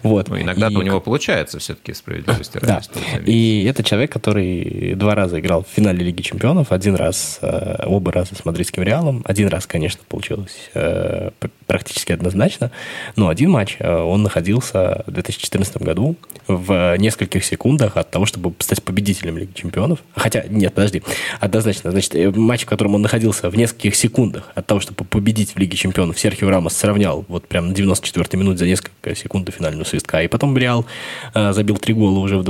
Вот. 0.03 0.27
Ну, 0.27 0.41
иногда 0.41 0.67
и... 0.67 0.75
у 0.75 0.81
него 0.81 0.99
получается 0.99 1.59
все-таки 1.59 1.93
справедливости 1.93 2.59
Да. 2.61 2.81
И 3.25 3.65
это 3.69 3.83
человек, 3.83 4.11
который 4.11 4.95
два 4.95 5.15
раза 5.15 5.39
играл 5.39 5.63
в 5.63 5.73
финале 5.73 6.03
Лиги 6.03 6.21
Чемпионов. 6.23 6.73
Один 6.73 6.95
раз, 6.95 7.39
э, 7.41 7.85
оба 7.85 8.11
раза 8.11 8.35
с 8.35 8.43
мадридским 8.43 8.83
Реалом. 8.83 9.04
Один 9.25 9.47
раз, 9.47 9.65
конечно, 9.67 10.01
получилось 10.07 10.69
э, 10.73 11.31
практически 11.67 12.11
однозначно. 12.11 12.71
Но 13.15 13.29
один 13.29 13.51
матч 13.51 13.77
он 13.79 14.23
находился 14.23 15.03
в 15.07 15.11
2014 15.11 15.77
году 15.77 16.15
в 16.47 16.95
нескольких 16.97 17.43
секундах 17.43 17.97
от 17.97 18.11
того, 18.11 18.25
чтобы 18.25 18.53
стать 18.59 18.83
победителем 18.83 19.37
Лиги 19.37 19.53
Чемпионов. 19.53 19.99
Хотя, 20.15 20.43
нет, 20.49 20.73
подожди 20.73 21.01
Однозначно. 21.39 21.91
Значит, 21.91 22.15
э, 22.15 22.31
матч, 22.31 22.63
в 22.63 22.65
котором 22.65 22.95
он 22.95 23.01
находился 23.01 23.49
в 23.49 23.55
нескольких 23.55 23.95
секундах 23.95 24.51
от 24.55 24.65
того, 24.65 24.79
чтобы 24.79 25.05
победить 25.05 25.55
в 25.55 25.57
Лиге 25.57 25.77
Чемпионов, 25.77 26.19
Серхио 26.19 26.49
Рамос 26.49 26.75
сравнял 26.75 27.25
вот 27.27 27.47
прям 27.47 27.69
на 27.69 27.73
94-й 27.73 28.37
минуте 28.37 28.59
за 28.59 28.65
несколько 28.65 29.15
секунд 29.15 29.45
до 29.45 29.51
финального 29.51 29.83
свистка. 29.83 30.21
И 30.23 30.27
потом 30.27 30.57
Реал 30.57 30.85
э, 31.33 31.53
забил 31.53 31.77
три 31.77 31.93
гола 31.93 32.19
уже 32.19 32.37
в 32.37 32.43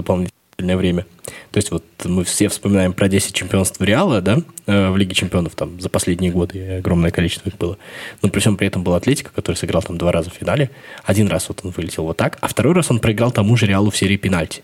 дополнительное 0.56 0.78
время. 0.78 1.06
То 1.52 1.58
есть 1.58 1.72
вот 1.72 1.84
мы 2.06 2.24
все 2.24 2.48
вспоминаем 2.50 2.94
про 2.94 3.08
10 3.08 3.34
чемпионств 3.34 3.80
Реала, 3.82 4.22
да, 4.22 4.40
э, 4.68 4.90
в 4.90 4.98
Лиге 4.98 5.14
чемпионов 5.14 5.56
там 5.56 5.80
за 5.80 5.90
последние 5.90 6.32
годы 6.32 6.78
огромное 6.78 7.12
количество 7.12 7.50
их 7.50 7.58
было. 7.58 7.78
Но 8.22 8.30
при 8.30 8.40
всем 8.40 8.58
при 8.58 8.68
этом 8.68 8.84
был 8.84 8.94
Атлетика, 8.94 9.32
который 9.34 9.56
сыграл 9.56 9.82
там 9.82 9.98
два 9.98 10.12
раза 10.12 10.30
в 10.30 10.34
финале. 10.34 10.70
Один 11.04 11.28
раз 11.28 11.48
вот 11.50 11.62
он 11.64 11.72
вылетел 11.72 12.04
вот 12.04 12.18
так, 12.18 12.38
а 12.42 12.48
второй 12.48 12.74
раз 12.74 12.92
он 12.92 13.00
проиграл 13.00 13.32
тому 13.32 13.58
же 13.58 13.66
Реалу 13.66 13.90
в 13.90 13.98
серии 13.98 14.18
пенальти. 14.18 14.64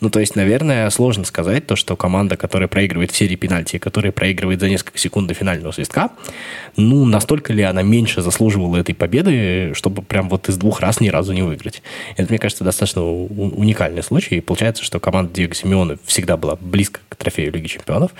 Ну, 0.00 0.10
то 0.10 0.20
есть, 0.20 0.36
наверное, 0.36 0.88
сложно 0.90 1.24
сказать 1.24 1.66
то, 1.66 1.76
что 1.76 1.96
команда, 1.96 2.36
которая 2.36 2.68
проигрывает 2.68 3.10
в 3.10 3.16
серии 3.16 3.36
пенальти, 3.36 3.78
которая 3.78 4.12
проигрывает 4.12 4.60
за 4.60 4.68
несколько 4.68 4.98
секунд 4.98 5.28
до 5.28 5.34
финального 5.34 5.72
свистка, 5.72 6.10
ну, 6.76 7.04
настолько 7.04 7.52
ли 7.52 7.62
она 7.62 7.82
меньше 7.82 8.22
заслуживала 8.22 8.76
этой 8.76 8.94
победы, 8.94 9.72
чтобы 9.74 10.02
прям 10.02 10.28
вот 10.28 10.48
из 10.48 10.56
двух 10.56 10.80
раз 10.80 11.00
ни 11.00 11.08
разу 11.08 11.32
не 11.32 11.42
выиграть. 11.42 11.82
Это, 12.16 12.30
мне 12.30 12.38
кажется, 12.38 12.64
достаточно 12.64 13.02
уникальный 13.02 14.02
случай. 14.02 14.36
И 14.36 14.40
получается, 14.40 14.84
что 14.84 15.00
команда 15.00 15.32
Диего 15.34 15.54
Симеона 15.54 15.96
всегда 16.04 16.36
была 16.36 16.56
близко 16.60 17.00
к 17.08 17.16
трофею 17.16 17.52
Лиги 17.52 17.66
Чемпионов. 17.66 18.12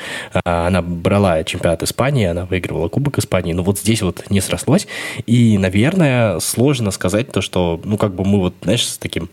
А, 0.45 0.67
она 0.67 0.83
брала 0.83 1.45
чемпионат 1.45 1.83
Испании, 1.83 2.27
она 2.27 2.45
выигрывала 2.45 2.89
Кубок 2.89 3.19
Испании, 3.19 3.53
но 3.53 3.63
вот 3.63 3.79
здесь 3.79 4.03
вот 4.03 4.25
не 4.31 4.41
срослось. 4.41 4.87
И, 5.27 5.59
наверное, 5.59 6.41
сложно 6.41 6.91
сказать 6.91 7.31
то, 7.33 7.41
что, 7.41 7.81
ну, 7.85 7.97
как 7.97 8.15
бы 8.15 8.25
мы 8.25 8.39
вот, 8.39 8.55
знаешь, 8.63 8.87
с 8.87 8.99
таким 8.99 9.29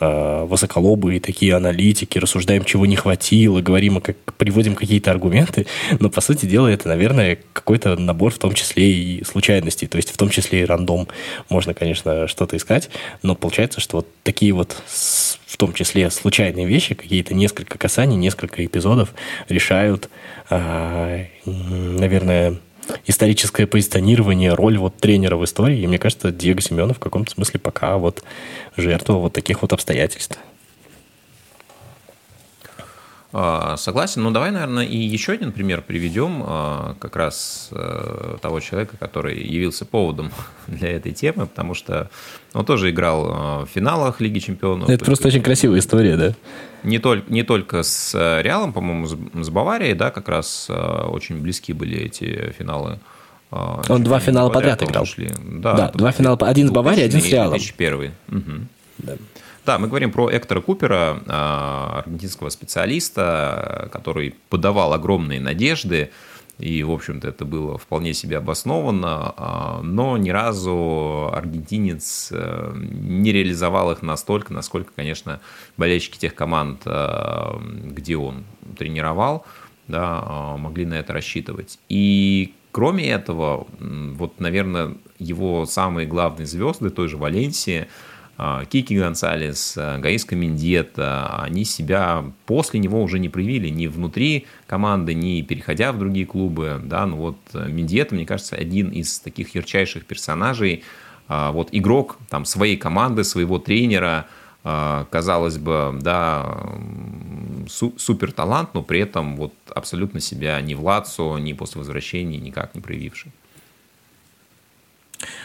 э, 0.00 0.44
высоколобые 0.44 1.20
такие 1.20 1.54
аналитики, 1.54 2.18
рассуждаем, 2.18 2.64
чего 2.64 2.86
не 2.86 2.96
хватило, 2.96 3.60
говорим, 3.60 4.00
как, 4.00 4.16
приводим 4.36 4.74
какие-то 4.74 5.10
аргументы, 5.10 5.66
но, 6.00 6.10
по 6.10 6.20
сути 6.20 6.46
дела, 6.46 6.68
это, 6.68 6.88
наверное, 6.88 7.38
какой-то 7.52 7.96
набор, 7.96 8.32
в 8.32 8.38
том 8.38 8.54
числе 8.54 8.92
и 8.92 9.24
случайностей, 9.24 9.86
то 9.86 9.96
есть 9.96 10.10
в 10.10 10.16
том 10.16 10.30
числе 10.30 10.62
и 10.62 10.64
рандом. 10.64 11.08
Можно, 11.48 11.74
конечно, 11.74 12.28
что-то 12.28 12.56
искать, 12.56 12.90
но 13.22 13.34
получается, 13.34 13.80
что 13.80 13.98
вот 13.98 14.08
такие 14.22 14.52
вот 14.52 14.76
в 15.46 15.56
том 15.56 15.72
числе 15.72 16.10
случайные 16.10 16.66
вещи, 16.66 16.94
какие-то 16.94 17.34
несколько 17.34 17.78
касаний, 17.78 18.16
несколько 18.16 18.64
эпизодов 18.64 19.14
решают, 19.48 20.10
э, 20.50 21.26
наверное, 21.46 22.56
историческое 23.06 23.66
позиционирование, 23.66 24.54
роль 24.54 24.78
вот 24.78 24.96
тренера 24.96 25.36
в 25.36 25.44
истории. 25.44 25.80
И 25.80 25.86
мне 25.86 25.98
кажется, 25.98 26.30
Диего 26.30 26.60
Семенов 26.60 26.96
в 26.96 27.00
каком-то 27.00 27.32
смысле 27.32 27.60
пока 27.60 27.96
вот 27.98 28.22
жертва 28.76 29.14
вот 29.14 29.32
таких 29.32 29.62
вот 29.62 29.72
обстоятельств. 29.72 30.38
А, 33.38 33.76
согласен. 33.76 34.22
Ну, 34.22 34.30
давай, 34.30 34.50
наверное, 34.50 34.86
и 34.86 34.96
еще 34.96 35.32
один 35.32 35.52
пример 35.52 35.82
приведем 35.82 36.42
а, 36.42 36.96
как 36.98 37.16
раз 37.16 37.68
э, 37.70 38.38
того 38.40 38.60
человека, 38.60 38.96
который 38.98 39.38
явился 39.38 39.84
поводом 39.84 40.30
для 40.66 40.92
этой 40.92 41.12
темы, 41.12 41.46
потому 41.46 41.74
что 41.74 42.08
он 42.54 42.64
тоже 42.64 42.88
играл 42.88 43.26
а, 43.28 43.64
в 43.66 43.68
финалах 43.68 44.22
Лиги 44.22 44.38
Чемпионов. 44.38 44.88
Это 44.88 45.04
просто 45.04 45.28
очень 45.28 45.42
красивая 45.42 45.80
история, 45.80 46.16
да? 46.16 46.32
Не 46.82 46.98
только, 46.98 47.30
не 47.30 47.42
только 47.42 47.82
с 47.82 48.14
Реалом, 48.40 48.72
по-моему, 48.72 49.06
с 49.06 49.50
Баварией, 49.50 49.92
да, 49.92 50.10
как 50.10 50.30
раз 50.30 50.70
очень 50.70 51.38
близки 51.38 51.74
были 51.74 51.98
эти 51.98 52.54
финалы. 52.58 53.00
Он 53.50 54.02
два 54.02 54.18
финала 54.18 54.48
подряд, 54.48 54.78
подряд 54.78 54.90
играл. 54.90 55.04
Шли. 55.04 55.30
Да, 55.44 55.74
да 55.74 55.90
два 55.90 56.10
финала, 56.10 56.38
один 56.38 56.68
с 56.68 56.70
Баварией, 56.70 57.04
один 57.04 57.20
с 57.20 57.26
Реалом. 57.26 57.58
2001. 57.58 58.12
Угу. 58.28 58.42
Да. 58.98 59.12
Да, 59.66 59.80
мы 59.80 59.88
говорим 59.88 60.12
про 60.12 60.30
Эктора 60.30 60.60
Купера, 60.60 61.20
а, 61.26 62.02
аргентинского 62.04 62.50
специалиста, 62.50 63.88
который 63.92 64.36
подавал 64.48 64.92
огромные 64.92 65.40
надежды, 65.40 66.12
и, 66.60 66.84
в 66.84 66.92
общем-то, 66.92 67.26
это 67.26 67.44
было 67.44 67.76
вполне 67.76 68.14
себе 68.14 68.38
обоснованно, 68.38 69.34
а, 69.36 69.80
но 69.82 70.18
ни 70.18 70.30
разу 70.30 71.32
аргентинец 71.34 72.28
э, 72.30 72.74
не 72.76 73.32
реализовал 73.32 73.90
их 73.90 74.02
настолько, 74.02 74.54
насколько, 74.54 74.92
конечно, 74.94 75.40
болельщики 75.76 76.16
тех 76.16 76.36
команд, 76.36 76.82
э, 76.84 77.58
где 77.86 78.16
он 78.16 78.44
тренировал, 78.78 79.44
да, 79.88 80.54
могли 80.58 80.86
на 80.86 80.94
это 80.94 81.12
рассчитывать. 81.12 81.80
И 81.88 82.54
кроме 82.70 83.10
этого, 83.10 83.66
вот, 83.80 84.38
наверное, 84.38 84.94
его 85.18 85.66
самые 85.66 86.06
главные 86.06 86.46
звезды 86.46 86.90
той 86.90 87.08
же 87.08 87.16
Валенсии– 87.16 87.88
а, 87.98 88.14
Кики 88.68 88.98
Гонсалес, 88.98 89.74
а, 89.78 89.98
Гаиска 89.98 90.36
Мендета, 90.36 91.40
они 91.40 91.64
себя 91.64 92.24
после 92.44 92.80
него 92.80 93.02
уже 93.02 93.18
не 93.18 93.30
проявили 93.30 93.68
ни 93.68 93.86
внутри 93.86 94.46
команды, 94.66 95.14
ни 95.14 95.40
переходя 95.40 95.92
в 95.92 95.98
другие 95.98 96.26
клубы. 96.26 96.80
Да, 96.84 97.06
ну 97.06 97.16
вот 97.16 97.38
э, 97.54 97.66
Мендета, 97.68 98.14
мне 98.14 98.26
кажется, 98.26 98.56
один 98.56 98.90
из 98.90 99.20
таких 99.20 99.54
ярчайших 99.54 100.04
персонажей. 100.04 100.84
А, 101.28 101.50
вот 101.50 101.70
игрок 101.72 102.18
там, 102.28 102.44
своей 102.44 102.76
команды, 102.76 103.24
своего 103.24 103.58
тренера, 103.58 104.26
казалось 105.10 105.58
бы, 105.58 105.96
да, 106.00 106.58
супер 107.68 108.32
талант, 108.32 108.70
но 108.74 108.82
при 108.82 108.98
этом 108.98 109.36
вот 109.36 109.54
абсолютно 109.72 110.18
себя 110.18 110.60
ни 110.60 110.74
в 110.74 110.84
Лацо, 110.84 111.38
ни 111.38 111.52
после 111.52 111.78
возвращения 111.78 112.38
никак 112.38 112.74
не 112.74 112.80
проявивший. 112.80 113.30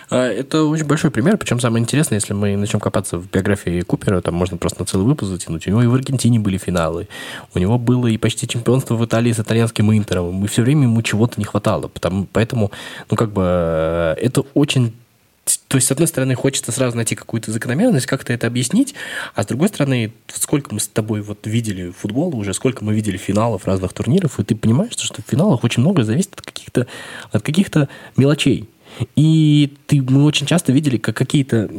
А, 0.10 0.28
это 0.28 0.64
очень 0.64 0.86
большой 0.86 1.12
пример, 1.12 1.38
причем 1.38 1.60
самое 1.60 1.82
интересное, 1.82 2.18
если 2.18 2.34
мы 2.34 2.56
начнем 2.56 2.80
копаться 2.80 3.18
в 3.18 3.30
биографии 3.30 3.82
Купера, 3.82 4.22
там 4.22 4.36
можно 4.36 4.58
просто 4.58 4.82
на 4.82 4.86
целый 4.86 5.06
выпуск 5.06 5.32
затянуть. 5.32 5.68
У 5.68 5.70
него 5.70 5.84
и 5.84 5.88
в 5.88 5.94
Аргентине 5.94 6.40
были 6.40 6.58
финалы, 6.58 7.08
у 7.54 7.60
него 7.60 7.78
было 7.78 8.08
и 8.08 8.18
почти 8.18 8.48
чемпионство 8.48 8.96
в 8.96 9.06
Италии 9.06 9.32
с 9.32 9.40
итальянским 9.40 9.92
Интером, 9.92 10.44
и 10.44 10.48
все 10.48 10.62
время 10.62 10.84
ему 10.84 11.02
чего-то 11.02 11.40
не 11.40 11.46
хватало, 11.46 11.88
потому, 11.88 12.28
поэтому, 12.32 12.72
ну, 13.10 13.18
как 13.18 13.32
бы, 13.32 13.42
э, 13.44 14.16
это 14.20 14.42
очень 14.54 14.94
то 15.68 15.78
есть, 15.78 15.88
с 15.88 15.92
одной 15.92 16.08
стороны, 16.08 16.36
хочется 16.36 16.72
сразу 16.72 16.96
найти 16.96 17.16
какую-то 17.16 17.52
закономерность, 17.52 18.06
как-то 18.06 18.32
это 18.32 18.48
объяснить, 18.48 18.94
а 19.34 19.44
с 19.44 19.48
другой 19.48 19.70
стороны, 19.70 20.14
сколько 20.32 20.74
мы 20.74 20.80
с 20.80 20.88
тобой 20.88 21.22
вот 21.22 21.48
видели 21.48 21.90
футбола 21.90 22.36
уже, 22.36 22.54
сколько 22.54 22.86
мы 22.86 22.94
видели 22.94 23.18
финалов 23.18 23.66
разных 23.66 23.92
турниров, 23.92 24.40
и 24.40 24.44
ты 24.44 24.56
понимаешь, 24.56 24.94
что 24.98 25.22
в 25.22 25.26
финалах 25.30 25.64
очень 25.64 25.82
многое 25.82 26.06
зависит 26.06 26.34
от 26.34 26.42
каких-то 26.42 26.88
от 27.32 27.42
каких-то 27.42 27.90
мелочей. 28.18 28.70
И 29.16 29.74
ты, 29.88 30.02
мы 30.02 30.24
очень 30.24 30.46
часто 30.46 30.72
видели, 30.72 30.98
как 30.98 31.16
какие-то 31.16 31.70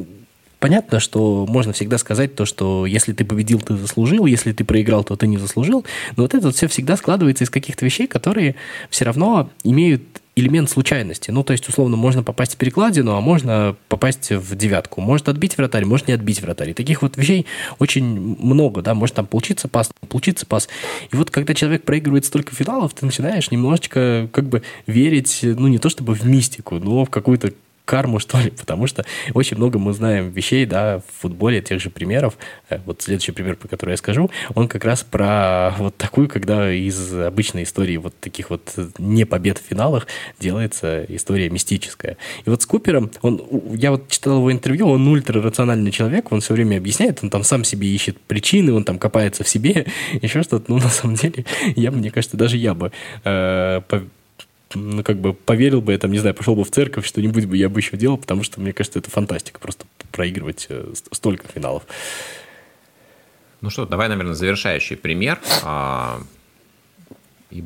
Понятно, 0.63 1.01
что 1.01 1.45
можно 1.49 1.73
всегда 1.73 1.99
сказать 1.99 2.37
то, 2.37 2.47
что 2.47 2.87
если 2.87 3.13
ты 3.13 3.25
победил, 3.25 3.61
ты 3.61 3.77
заслужил, 3.77 4.27
если 4.27 4.53
ты 4.53 4.65
проиграл, 4.65 5.03
то 5.03 5.17
ты 5.17 5.27
не 5.27 5.37
заслужил. 5.37 5.85
Но 6.17 6.23
вот 6.23 6.35
это 6.35 6.47
вот 6.47 6.55
все 6.55 6.69
всегда 6.69 6.97
складывается 6.97 7.43
из 7.43 7.51
каких-то 7.51 7.85
вещей, 7.85 8.07
которые 8.07 8.55
все 8.89 9.05
равно 9.05 9.51
имеют 9.65 10.22
элемент 10.35 10.71
случайности. 10.71 11.31
Ну, 11.31 11.45
то 11.45 11.53
есть, 11.53 11.69
условно, 11.69 11.97
можно 11.97 12.23
попасть 12.23 12.55
в 12.55 12.57
перекладину, 12.57 13.15
а 13.15 13.21
можно 13.21 13.77
попасть 13.89 14.31
в 14.31 14.57
девятку. 14.57 15.01
Может 15.01 15.29
отбить 15.29 15.59
вратарь, 15.59 15.85
может 15.85 16.09
не 16.09 16.15
отбить 16.15 16.41
вратарь. 16.41 16.71
И 16.71 16.75
таких 16.75 17.03
вот 17.03 17.17
вещей 17.17 17.47
очень 17.79 18.05
много, 18.05 18.83
да, 18.83 18.95
может 18.95 19.17
там 19.17 19.27
получиться 19.27 19.69
пас, 19.69 19.91
получиться 20.09 20.47
пас. 20.47 20.69
И 21.11 21.17
вот 21.17 21.31
когда 21.31 21.55
человек 21.55 21.85
проигрывает 21.85 22.25
столько 22.25 22.55
финалов, 22.55 22.95
ты 22.95 23.05
начинаешь 23.05 23.51
немножечко 23.51 24.29
как 24.33 24.49
бы 24.49 24.63
верить, 24.87 25.41
ну, 25.43 25.69
не 25.69 25.79
то 25.79 25.91
чтобы 25.91 26.15
в 26.15 26.25
мистику, 26.25 26.79
но 26.79 27.05
в 27.05 27.11
какую-то 27.11 27.53
карму, 27.85 28.19
что 28.21 28.39
ли, 28.39 28.51
потому 28.51 28.87
что 28.87 29.05
очень 29.35 29.57
много 29.57 29.79
мы 29.79 29.93
знаем 29.93 30.31
вещей, 30.31 30.67
да, 30.67 30.99
в 30.99 31.21
футболе, 31.21 31.61
тех 31.61 31.81
же 31.81 31.91
примеров. 31.91 32.37
Э, 32.69 32.79
вот 32.87 33.03
следующий 33.03 33.33
пример, 33.33 33.57
по 33.57 33.69
которому 33.69 33.93
я 33.93 33.97
скажу, 33.97 34.31
он 34.55 34.69
как 34.69 34.85
раз 34.85 35.03
про 35.03 35.75
вот 35.79 35.97
такую, 35.97 36.29
когда 36.29 36.73
из 36.73 37.15
обычной 37.15 37.65
истории 37.65 37.97
вот 37.97 38.15
таких 38.21 38.51
вот 38.51 38.75
не 38.99 39.25
побед 39.25 39.59
в 39.59 39.63
финалах 39.63 40.07
делается 40.39 41.05
история 41.09 41.51
мистическая. 41.51 42.17
И 42.45 42.51
вот 42.51 42.63
с 42.63 42.67
Купером, 42.67 43.11
он, 43.23 43.43
я 43.75 43.91
вот 43.91 44.09
читал 44.09 44.39
его 44.39 44.53
интервью, 44.53 44.89
он 44.89 45.07
ультрарациональный 45.09 45.91
человек, 45.91 46.33
он 46.33 46.41
все 46.41 46.55
время 46.55 46.79
объясняет, 46.79 47.21
он 47.23 47.31
там 47.31 47.45
сам 47.45 47.65
себе 47.65 47.89
ищет 47.89 48.19
причины, 48.21 48.73
он 48.73 48.85
там 48.85 48.99
копается 48.99 49.45
в 49.45 49.49
себе, 49.49 49.87
еще 50.23 50.43
что-то. 50.43 50.71
Ну, 50.71 50.79
на 50.79 50.89
самом 50.89 51.17
деле, 51.17 51.45
я, 51.77 51.91
мне 51.91 52.11
кажется, 52.11 52.37
даже 52.37 52.57
я 52.57 52.75
бы 52.75 52.93
э, 53.25 53.81
ну, 54.75 55.03
как 55.03 55.19
бы 55.19 55.35
поверил 55.35 55.81
бы, 55.81 55.93
я 55.93 55.99
там, 55.99 56.13
не 56.13 56.19
знаю, 56.19 56.35
пошел 56.35 56.55
бы 56.55 56.65
в 56.65 56.71
церковь, 56.71 57.07
что-нибудь 57.07 57.47
бы 57.47 57.57
я 57.57 57.69
бы 57.69 57.81
еще 57.81 57.97
делал, 57.97 58.19
потому 58.19 58.43
что, 58.43 58.61
мне 58.61 58.73
кажется, 58.73 58.99
это 58.99 59.11
фантастика, 59.11 59.61
просто 59.61 59.87
проигрывать 60.11 60.67
э, 60.69 60.93
столько 61.11 61.49
финалов. 61.49 61.85
Ну 63.61 63.71
что, 63.71 63.87
давай, 63.87 64.09
наверное, 64.09 64.35
завершающий 64.35 64.97
пример. 64.97 65.41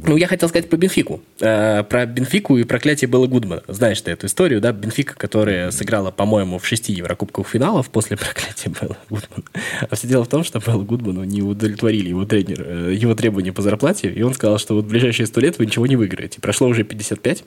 Ну, 0.05 0.17
я 0.17 0.27
хотел 0.27 0.49
сказать 0.49 0.69
про 0.69 0.77
Бенфику. 0.77 1.21
Э, 1.41 1.83
про 1.85 2.07
Бенфику 2.07 2.57
и 2.59 2.65
проклятие 2.65 3.09
Белла 3.09 3.27
Гудмана. 3.27 3.63
Знаешь 3.69 4.01
ты 4.01 4.11
эту 4.11 4.27
историю, 4.27 4.61
да? 4.61 4.73
Бенфика, 4.73 5.15
которая 5.15 5.71
сыграла, 5.71 6.11
по-моему, 6.11 6.59
в 6.59 6.67
шести 6.67 6.93
Еврокубковых 6.93 7.49
финалов 7.49 7.91
после 7.91 8.17
проклятия 8.17 8.71
Белла 8.71 8.99
Гудмана. 9.09 9.45
А 9.89 9.95
все 9.95 10.09
дело 10.09 10.25
в 10.25 10.29
том, 10.29 10.45
что 10.45 10.59
Белла 10.59 10.83
Гудману 10.83 11.25
не 11.25 11.43
удовлетворили 11.43 12.09
его 12.09 12.25
тренер, 12.25 12.63
э, 12.67 12.95
его 12.95 13.15
требования 13.15 13.53
по 13.53 13.63
зарплате, 13.63 14.11
и 14.11 14.23
он 14.23 14.35
сказал, 14.35 14.59
что 14.59 14.75
вот 14.75 14.85
в 14.85 14.89
ближайшие 14.89 15.27
сто 15.27 15.41
лет 15.41 15.59
вы 15.59 15.67
ничего 15.67 15.87
не 15.87 15.97
выиграете. 15.97 16.41
Прошло 16.41 16.69
уже 16.69 16.83
55, 16.85 17.45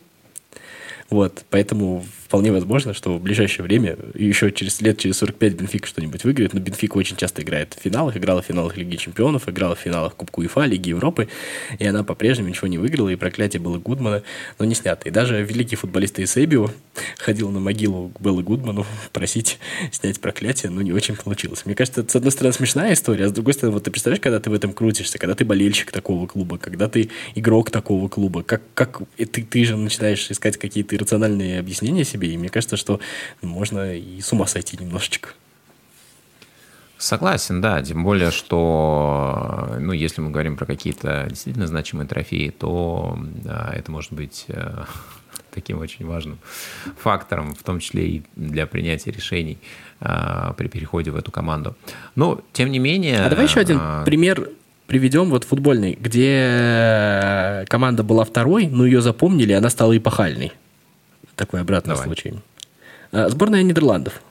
вот, 1.10 1.44
поэтому 1.50 2.06
вполне 2.30 2.52
возможно, 2.52 2.94
что 2.94 3.18
в 3.18 3.22
ближайшее 3.22 3.64
время, 3.64 3.98
еще 4.14 4.52
через 4.52 4.80
лет, 4.82 5.00
через 5.00 5.18
45 5.18 5.54
Бенфика 5.56 5.88
что-нибудь 5.88 6.24
выиграет, 6.24 6.54
но 6.54 6.60
Бенфика 6.60 6.98
очень 6.98 7.18
часто 7.18 7.42
играет 7.42 7.74
в 7.74 7.82
финалах, 7.82 8.16
играла 8.16 8.44
в 8.44 8.46
финалах 8.46 8.78
Лиги 8.78 8.98
Чемпионов, 8.98 9.50
играла 9.50 9.76
в 9.76 9.80
финалах 9.80 10.16
Кубку 10.16 10.42
УЕФА, 10.42 10.66
Лиги 10.66 10.90
Европы, 10.90 11.28
и 11.80 11.88
она 11.88 12.04
по-прежнему 12.04 12.50
ничего 12.50 12.68
не 12.68 12.78
выиграла, 12.78 13.10
и 13.10 13.16
проклятие 13.16 13.60
было 13.60 13.80
Гудмана, 13.80 14.22
но 14.60 14.66
не 14.66 14.76
снято. 14.76 15.08
И 15.08 15.12
даже 15.12 15.42
великий 15.42 15.76
футболист 15.76 16.20
Эйсебио 16.20 16.70
ходил 17.18 17.50
на 17.50 17.60
могилу 17.60 18.10
к 18.10 18.22
Беллу 18.22 18.44
Гудману 18.44 18.86
просить 19.12 19.58
снять 19.92 20.20
проклятие, 20.20 20.72
но 20.72 20.84
не 20.84 20.94
очень 20.94 21.16
получилось. 21.16 21.66
Мне 21.66 21.74
кажется, 21.74 22.02
это, 22.02 22.12
с 22.12 22.16
одной 22.16 22.32
стороны, 22.32 22.54
смешная 22.54 22.94
история, 22.94 23.26
а 23.26 23.30
с 23.30 23.32
другой 23.32 23.56
стороны, 23.56 23.74
вот 23.74 23.86
ты 23.86 23.90
представляешь, 23.90 24.22
когда 24.22 24.40
ты 24.40 24.52
в 24.52 24.54
этом 24.54 24.74
крутишься, 24.74 25.18
когда 25.18 25.34
ты 25.34 25.46
болельщик 25.46 25.92
такого 25.92 26.28
клуба, 26.28 26.60
когда 26.60 26.88
ты 26.88 27.10
игрок 27.34 27.72
такого 27.72 28.08
клуба, 28.08 28.44
как, 28.44 28.62
как 28.76 29.02
ты, 29.18 29.26
ты 29.26 29.66
же 29.66 29.76
начинаешь 29.76 30.30
искать 30.30 30.58
какие-то 30.58 30.99
иррациональные 31.00 31.60
объяснения 31.60 32.04
себе, 32.04 32.34
и 32.34 32.38
мне 32.38 32.50
кажется, 32.50 32.78
что 32.78 33.00
можно 33.42 33.96
и 33.96 34.22
с 34.22 34.32
ума 34.34 34.46
сойти 34.46 34.78
немножечко. 34.78 35.30
Согласен, 37.00 37.62
да. 37.62 37.82
Тем 37.82 38.04
более, 38.04 38.30
что, 38.30 39.74
ну, 39.80 39.94
если 39.94 40.20
мы 40.20 40.32
говорим 40.32 40.58
про 40.58 40.66
какие-то 40.66 41.28
действительно 41.30 41.66
значимые 41.66 42.06
трофеи, 42.06 42.50
то 42.50 43.18
да, 43.42 43.72
это 43.74 43.90
может 43.90 44.12
быть 44.12 44.44
э, 44.50 44.84
таким 45.54 45.80
очень 45.80 46.06
важным 46.06 46.40
фактором, 47.02 47.56
в 47.56 47.64
том 47.64 47.80
числе 47.80 48.08
и 48.10 48.24
для 48.36 48.68
принятия 48.68 49.12
решений 49.12 49.58
э, 50.02 50.52
при 50.58 50.68
переходе 50.68 51.12
в 51.12 51.16
эту 51.16 51.32
команду. 51.32 51.78
Но, 52.16 52.42
тем 52.52 52.70
не 52.70 52.80
менее... 52.80 53.22
А 53.22 53.30
давай 53.30 53.46
еще 53.46 53.62
один 53.62 53.80
э, 53.82 54.04
пример 54.04 54.50
приведем 54.86 55.30
вот 55.30 55.46
футбольный, 55.46 55.98
где 55.98 57.66
команда 57.70 58.04
была 58.04 58.26
второй, 58.26 58.68
но 58.68 58.86
ее 58.86 59.02
запомнили, 59.02 59.54
она 59.54 59.70
стала 59.70 59.96
эпохальной. 59.96 60.52
Такой 61.40 61.62
обратный 61.62 61.94
Давай. 61.94 62.06
случай. 62.06 62.34
Э, 63.14 63.30
сборная 63.30 63.64
Нидерландов. 63.64 64.22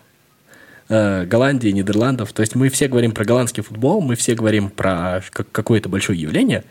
Э, 0.90 1.24
Голландии, 1.24 1.70
Нидерландов. 1.70 2.34
То 2.34 2.42
есть 2.42 2.54
мы 2.54 2.68
все 2.68 2.86
говорим 2.86 3.12
про 3.12 3.24
голландский 3.24 3.62
футбол, 3.62 4.02
мы 4.02 4.14
все 4.14 4.34
говорим 4.34 4.68
про 4.68 5.22
какое-то 5.32 5.88
большое 5.88 6.20
явление. 6.20 6.64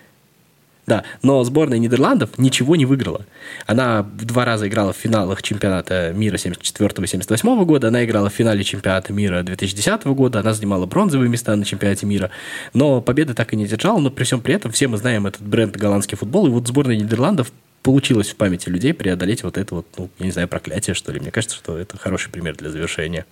Да, 0.86 1.04
но 1.24 1.44
сборная 1.44 1.80
Нидерландов 1.80 2.38
ничего 2.38 2.76
не 2.76 2.86
выиграла. 2.86 3.26
Она 3.66 4.04
два 4.04 4.46
раза 4.46 4.68
играла 4.68 4.94
в 4.94 4.96
финалах 4.96 5.42
чемпионата 5.42 6.14
мира 6.16 6.36
74-78 6.36 7.66
года, 7.66 7.88
она 7.88 8.06
играла 8.06 8.30
в 8.30 8.34
финале 8.34 8.64
чемпионата 8.64 9.12
мира 9.12 9.42
2010 9.42 10.06
года, 10.06 10.42
она 10.42 10.54
занимала 10.54 10.86
бронзовые 10.86 11.30
места 11.30 11.56
на 11.56 11.66
чемпионате 11.66 12.06
мира, 12.06 12.30
но 12.74 13.02
победы 13.02 13.34
так 13.34 13.54
и 13.54 13.58
не 13.58 13.66
держала, 13.66 13.98
но 13.98 14.12
при 14.12 14.24
всем 14.24 14.40
при 14.40 14.54
этом 14.54 14.72
все 14.72 14.88
мы 14.88 14.98
знаем 14.98 15.26
этот 15.26 15.42
бренд 15.42 15.76
голландский 15.76 16.16
футбол, 16.16 16.46
и 16.46 16.52
вот 16.52 16.68
сборная 16.68 16.96
Нидерландов 16.96 17.52
получилось 17.88 18.32
в 18.32 18.36
памяти 18.36 18.68
людей 18.68 18.94
преодолеть 18.94 19.44
вот 19.44 19.58
это 19.58 19.76
вот, 19.76 19.88
ну, 19.98 20.10
я 20.20 20.26
не 20.26 20.34
знаю, 20.34 20.50
проклятие, 20.50 20.94
что 20.94 21.14
ли. 21.14 21.22
Мне 21.22 21.32
кажется, 21.32 21.56
что 21.56 21.78
это 21.78 21.98
хороший 21.98 22.30
пример 22.30 22.54
для 22.58 22.70
завершения. 22.70 23.26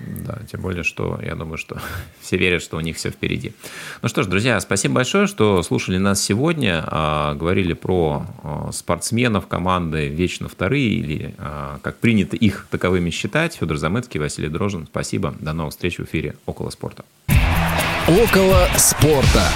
Да, 0.00 0.40
тем 0.50 0.60
более, 0.60 0.82
что 0.82 1.20
я 1.22 1.36
думаю, 1.36 1.56
что 1.56 1.80
все 2.20 2.36
верят, 2.36 2.62
что 2.62 2.78
у 2.78 2.80
них 2.80 2.96
все 2.96 3.10
впереди. 3.10 3.52
Ну 4.02 4.08
что 4.08 4.24
ж, 4.24 4.26
друзья, 4.26 4.58
спасибо 4.58 4.96
большое, 4.96 5.28
что 5.28 5.62
слушали 5.62 5.98
нас 5.98 6.20
сегодня. 6.20 6.82
А, 6.84 7.34
говорили 7.34 7.74
про 7.74 8.26
а, 8.42 8.72
спортсменов 8.72 9.46
команды 9.46 10.08
«Вечно 10.08 10.48
вторые» 10.48 10.88
или 10.88 11.36
а, 11.38 11.78
как 11.80 11.98
принято 11.98 12.34
их 12.34 12.66
таковыми 12.72 13.10
считать. 13.10 13.54
Федор 13.54 13.76
Замыцкий, 13.76 14.18
Василий 14.18 14.48
Дрожин. 14.48 14.88
Спасибо. 14.88 15.32
До 15.38 15.52
новых 15.52 15.74
встреч 15.74 15.98
в 15.98 16.04
эфире 16.06 16.34
«Около 16.44 16.70
спорта». 16.70 17.04
«Около 18.08 18.66
спорта». 18.76 19.46